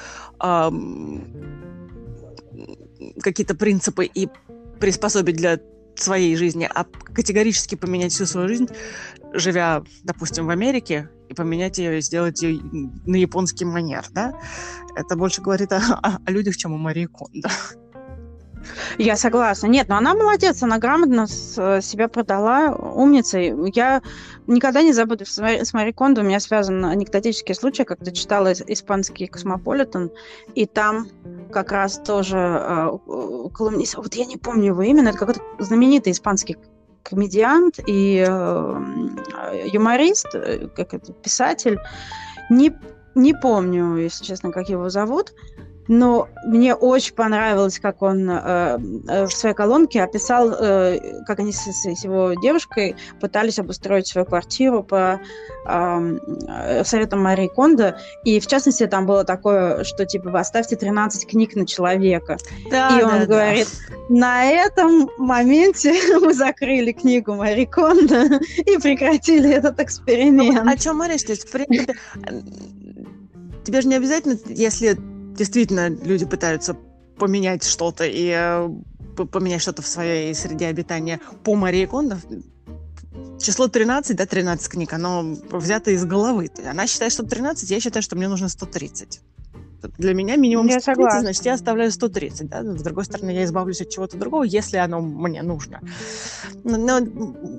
эм, 0.43 1.23
какие-то 3.21 3.55
принципы 3.55 4.07
и 4.07 4.29
приспособить 4.81 5.37
для 5.37 5.59
своей 5.97 6.37
жизни, 6.37 6.69
а 6.73 6.85
категорически 6.85 7.75
поменять 7.75 8.13
всю 8.13 8.27
свою 8.27 8.49
жизнь, 8.49 8.69
живя, 9.33 9.83
допустим, 10.05 10.47
в 10.47 10.51
Америке, 10.51 11.11
и 11.29 11.35
поменять 11.35 11.79
ее, 11.79 11.99
и 11.99 12.01
сделать 12.01 12.43
ее 12.43 12.61
на 13.05 13.17
японский 13.17 13.65
манер, 13.65 14.05
да? 14.11 14.33
Это 14.97 15.17
больше 15.17 15.43
говорит 15.43 15.73
о, 15.73 15.81
о, 16.03 16.31
людях, 16.31 16.57
чем 16.57 16.75
о 16.75 16.79
Марии 16.79 17.07
Кондо. 17.07 17.51
Я 18.99 19.17
согласна. 19.17 19.67
Нет, 19.67 19.89
но 19.89 19.97
она 19.97 20.15
молодец, 20.15 20.63
она 20.63 20.79
грамотно 20.79 21.27
с, 21.27 21.81
себя 21.83 22.09
продала, 22.09 22.75
умница. 22.75 23.39
Я 23.39 24.03
никогда 24.47 24.83
не 24.83 24.93
забуду 24.93 25.25
с, 25.27 25.73
Мари 25.73 25.93
Кондо. 25.93 26.23
У 26.23 26.25
меня 26.25 26.41
связан 26.41 26.85
анекдотический 26.85 27.55
случай, 27.55 27.85
когда 27.85 28.11
читала 28.11 28.53
испанский 28.53 29.27
«Космополитен», 29.27 30.11
и 30.55 30.67
там 30.67 31.09
как 31.53 31.73
раз 31.73 32.01
тоже 32.05 32.39
э, 32.39 32.91
колумнист, 33.55 33.97
вот 33.97 34.15
я 34.15 34.27
не 34.27 34.37
помню 34.37 34.67
его 34.67 34.83
имя, 34.83 35.09
это 35.09 35.19
какой-то 35.19 35.41
знаменитый 35.59 36.13
испанский 36.13 36.57
комедиант 37.03 37.79
и 37.87 38.25
э, 38.27 39.69
юморист, 39.73 40.35
э, 40.35 40.69
как 40.75 40.95
это, 40.95 41.13
писатель. 41.13 41.79
Не, 42.51 42.75
не 43.15 43.35
помню, 43.35 43.97
если 43.97 44.25
честно, 44.25 44.53
как 44.53 44.69
его 44.69 44.89
зовут, 44.89 45.33
но 45.89 46.29
мне 46.45 46.75
очень 46.75 47.15
понравилось, 47.15 47.79
как 47.79 48.03
он 48.03 48.31
э, 48.31 48.79
э, 49.09 49.25
в 49.25 49.31
своей 49.31 49.55
колонке 49.55 50.03
описал, 50.03 50.51
э, 50.53 51.23
как 51.27 51.41
они 51.41 51.53
с, 51.53 51.67
с 51.67 52.05
его 52.05 52.35
девушкой 52.35 52.97
пытались 53.21 53.59
обустроить 53.59 54.07
свою 54.07 54.27
квартиру 54.27 54.83
по 54.83 55.21
э, 55.67 56.85
советам 56.85 57.23
Марии 57.23 57.49
Кондо. 57.49 57.99
И 58.25 58.39
в 58.39 58.47
частности 58.47 58.87
там 58.87 59.07
было 59.07 59.25
такое, 59.25 59.83
что 59.85 60.05
типа 60.05 60.29
вы 60.31 60.39
оставьте 60.39 60.77
13 60.77 61.27
книг 61.29 61.57
на 61.57 61.67
человека. 61.67 62.37
Да, 62.71 62.99
и 62.99 63.03
он 63.03 63.21
да, 63.21 63.27
говорит, 63.27 63.69
да. 63.89 63.95
на 64.09 64.45
этом 64.45 65.11
моменте 65.17 65.95
мы 66.21 66.35
закрыли 66.35 66.93
книгу 66.93 67.35
Марии 67.35 67.65
Кондо 67.65 68.25
и 68.59 68.77
прекратили 68.79 69.51
этот 69.51 69.81
эксперимент. 69.81 70.65
Ну, 70.65 70.71
о 70.71 70.77
чем 70.77 71.03
речь? 71.03 71.25
То 71.25 71.33
есть, 71.33 71.49
в 71.49 71.51
принципе, 71.51 71.95
тебе 73.65 73.81
же 73.81 73.89
не 73.89 73.97
обязательно, 73.97 74.37
если 74.47 74.99
действительно 75.39 75.89
люди 75.89 76.27
пытаются 76.27 76.77
поменять 77.19 77.65
что-то 77.65 78.05
и 78.05 78.31
э, 78.35 78.69
поменять 79.27 79.63
что-то 79.63 79.83
в 79.83 79.87
своей 79.87 80.35
среде 80.35 80.67
обитания 80.67 81.21
по 81.45 81.55
Марии 81.55 81.87
Кондо. 81.87 82.19
Число 83.41 83.69
13, 83.69 84.17
да, 84.17 84.27
13 84.27 84.69
книг, 84.69 84.93
оно 84.93 85.23
взято 85.51 85.93
из 85.93 86.05
головы. 86.05 86.51
Она 86.69 86.87
считает, 86.87 87.13
что 87.13 87.25
13, 87.25 87.71
я 87.71 87.81
считаю, 87.81 88.03
что 88.03 88.17
мне 88.17 88.29
нужно 88.29 88.49
130. 88.49 89.21
Для 89.97 90.13
меня 90.13 90.37
минимум 90.37 90.67
я 90.67 90.81
130, 90.81 90.85
согласна. 90.85 91.21
значит, 91.21 91.45
я 91.45 91.55
оставляю 91.55 91.93
130. 91.93 92.49
Да? 92.49 92.63
С 92.63 92.83
другой 92.83 93.05
стороны, 93.05 93.31
я 93.31 93.45
избавлюсь 93.45 93.81
от 93.81 93.91
чего-то 93.91 94.17
другого, 94.17 94.43
если 94.43 94.77
оно 94.77 95.01
мне 95.01 95.43
нужно. 95.43 95.81
Но 96.65 97.01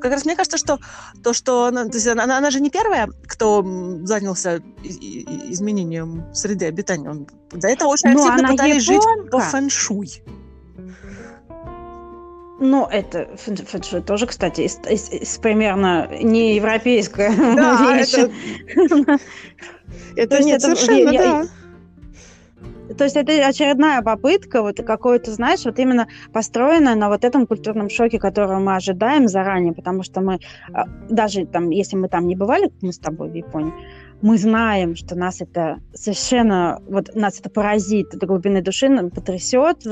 как 0.01 0.12
раз 0.12 0.25
мне 0.25 0.36
кажется, 0.36 0.58
что 0.58 0.79
то, 1.23 1.34
что 1.34 1.65
она, 1.65 1.86
то 1.86 1.95
есть 1.95 2.08
она, 2.08 2.38
она 2.38 2.51
же 2.51 2.60
не 2.60 2.69
первая, 2.69 3.10
кто 3.25 3.63
занялся 4.03 4.62
изменением 4.84 6.25
среды 6.34 6.65
обитания. 6.65 7.10
Он, 7.10 7.27
до 7.51 7.67
этого 7.67 7.89
очень 7.89 8.10
Но 8.10 8.25
активно 8.25 8.49
пытались 8.49 8.88
японка. 8.88 9.21
жить 9.21 9.32
по 9.32 9.39
фэншуй. 9.39 10.23
Ну, 12.62 12.86
это 12.86 13.29
фэншуй 13.38 14.01
тоже, 14.01 14.27
кстати, 14.27 14.62
из, 14.62 14.77
из, 14.89 15.10
из 15.10 15.38
примерно 15.38 16.10
не 16.21 16.58
европейская 16.58 17.34
да, 17.55 17.97
вещь. 17.97 18.13
Это, 18.13 19.19
это 20.17 20.43
нет, 20.43 20.62
совершенно, 20.62 21.12
да. 21.13 21.47
То 22.97 23.04
есть 23.04 23.15
это 23.15 23.32
очередная 23.47 24.02
попытка, 24.02 24.62
вот 24.62 24.78
какой-то, 24.78 25.32
знаешь, 25.32 25.65
вот 25.65 25.80
именно 25.80 26.08
построенная 26.34 26.95
на 26.95 27.10
вот 27.10 27.23
этом 27.23 27.45
культурном 27.45 27.89
шоке, 27.89 28.19
который 28.19 28.60
мы 28.60 28.75
ожидаем 28.75 29.28
заранее, 29.28 29.73
потому 29.73 30.04
что 30.04 30.21
мы, 30.21 30.39
а, 30.73 30.86
даже 31.10 31.45
там, 31.45 31.69
если 31.69 31.95
мы 31.95 32.10
там 32.10 32.28
не 32.28 32.36
бывали, 32.36 32.71
мы 32.82 32.91
с 32.91 32.99
тобой 32.99 33.30
в 33.30 33.34
Японии, 33.34 33.73
мы 34.21 34.38
знаем, 34.38 34.95
что 34.95 35.15
нас 35.15 35.41
это 35.41 35.79
совершенно, 35.93 36.82
вот 36.88 37.15
нас 37.15 37.39
это 37.39 37.49
поразит 37.49 38.10
до 38.12 38.25
глубины 38.27 38.62
души, 38.62 38.89
потрясет. 39.10 39.86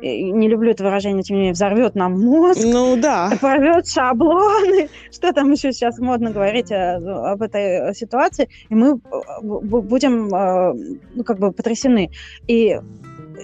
Не 0.00 0.48
люблю 0.48 0.70
это 0.70 0.84
выражение, 0.84 1.22
тем 1.22 1.36
не 1.36 1.40
менее, 1.40 1.52
взорвет 1.52 1.94
нам 1.94 2.20
мозг. 2.20 2.60
Ну 2.64 2.96
да. 2.96 3.32
Порвет 3.40 3.88
шаблоны. 3.88 4.88
Что 5.12 5.32
там 5.32 5.52
еще 5.52 5.72
сейчас 5.72 5.98
модно 5.98 6.30
говорить 6.30 6.70
э, 6.70 6.96
об 6.96 7.42
этой 7.42 7.94
ситуации. 7.94 8.48
И 8.68 8.74
мы 8.74 8.94
э, 8.94 9.40
будем, 9.42 10.34
э, 10.34 10.98
ну, 11.14 11.24
как 11.24 11.38
бы 11.38 11.52
потрясены. 11.52 12.10
И 12.46 12.78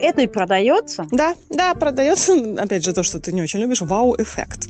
это 0.00 0.22
и 0.22 0.26
продается. 0.26 1.06
Да, 1.10 1.34
да, 1.50 1.74
продается. 1.74 2.34
Опять 2.58 2.84
же, 2.84 2.92
то, 2.92 3.02
что 3.02 3.20
ты 3.20 3.32
не 3.32 3.42
очень 3.42 3.60
любишь, 3.60 3.80
вау-эффект. 3.80 4.68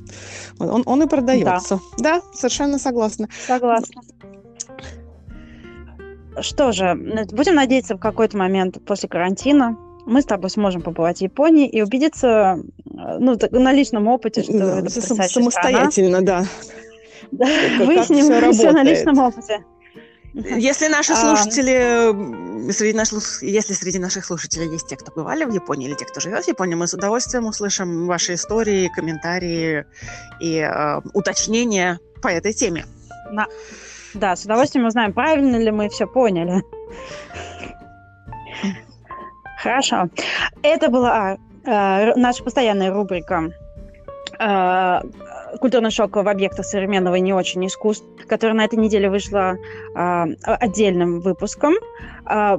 Он, 0.59 0.83
он 0.87 1.03
и 1.03 1.07
продается. 1.07 1.81
Да. 1.98 2.20
да, 2.20 2.22
совершенно 2.35 2.79
согласна. 2.79 3.29
Согласна. 3.46 4.03
Что 6.40 6.73
же, 6.73 6.95
будем 7.31 7.55
надеяться, 7.55 7.97
в 7.97 8.01
какой-то 8.01 8.37
момент 8.37 8.79
после 8.85 9.09
карантина 9.09 9.77
мы 10.07 10.23
с 10.23 10.25
тобой 10.25 10.51
сможем 10.51 10.83
побывать 10.83 11.18
в 11.18 11.23
Японии 11.23 11.68
и 11.68 11.83
убедиться 11.83 12.59
э, 12.59 13.18
ну, 13.18 13.38
на 13.51 13.73
личном 13.73 14.09
опыте, 14.09 14.42
что 14.42 14.59
да, 14.59 14.79
это 14.81 14.90
самостоятельно, 14.90 16.21
страна. 16.21 16.21
да. 16.21 16.45
да 17.31 17.47
выясним 17.85 18.25
все, 18.25 18.53
все 18.53 18.73
на 18.73 18.83
личном 18.83 19.18
опыте. 19.18 19.64
Если 20.35 20.88
наши 20.88 21.12
а, 21.12 21.16
слушатели, 21.16 22.73
среди 22.73 22.97
наших, 22.97 23.42
если 23.42 23.75
среди 23.75 23.99
наших 23.99 24.25
слушателей 24.25 24.73
есть 24.73 24.88
те, 24.88 24.97
кто 24.97 25.12
бывали 25.12 25.45
в 25.45 25.53
Японии 25.53 25.88
или 25.88 25.95
те, 25.95 26.07
кто 26.07 26.21
живет 26.21 26.45
в 26.45 26.49
Японии, 26.49 26.75
мы 26.75 26.87
с 26.87 26.95
удовольствием 26.95 27.45
услышим 27.45 28.07
ваши 28.07 28.35
истории, 28.35 28.90
комментарии 28.95 29.85
и 30.40 30.57
э, 30.57 31.01
уточнения 31.12 32.01
по 32.23 32.29
этой 32.29 32.55
теме. 32.55 32.87
Да. 33.31 33.47
Да, 34.14 34.37
с 34.37 34.44
удовольствием 34.44 34.87
узнаем, 34.87 35.12
правильно 35.12 35.57
ли 35.57 35.70
мы 35.70 35.88
все 35.88 36.07
поняли. 36.07 36.62
Хорошо. 39.62 40.09
Это 40.62 40.88
была 40.88 41.37
э, 41.64 42.14
наша 42.16 42.42
постоянная 42.42 42.92
рубрика 42.92 43.53
э, 44.38 45.01
«Культурный 45.61 45.90
шок 45.90 46.16
в 46.16 46.29
объектах 46.29 46.66
современного 46.66 47.14
и 47.14 47.20
не 47.20 47.33
очень 47.33 47.64
искусств», 47.66 48.05
которая 48.27 48.57
на 48.57 48.64
этой 48.64 48.79
неделе 48.79 49.09
вышла 49.09 49.57
э, 49.94 50.25
отдельным 50.42 51.20
выпуском. 51.20 51.75
Э, 52.29 52.59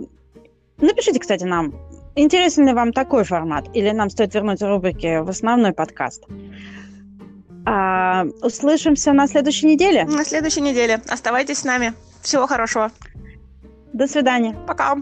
напишите, 0.78 1.20
кстати, 1.20 1.44
нам, 1.44 1.74
интересен 2.16 2.68
ли 2.68 2.74
вам 2.74 2.94
такой 2.94 3.26
формат, 3.26 3.66
или 3.74 3.92
нам 3.92 4.10
стоит 4.10 4.34
вернуть 4.34 4.62
рубрики 4.62 5.20
в 5.22 5.30
основной 5.30 5.74
подкаст. 5.74 6.24
А, 7.66 8.26
услышимся 8.42 9.14
на 9.14 9.28
следующей 9.28 9.68
неделе. 9.68 10.06
На 10.06 10.26
следующей 10.26 10.62
неделе. 10.62 11.02
Оставайтесь 11.08 11.60
с 11.60 11.64
нами. 11.64 11.94
Всего 12.22 12.48
хорошего. 12.48 12.92
До 13.94 14.08
свидания. 14.08 14.56
Пока. 14.68 14.98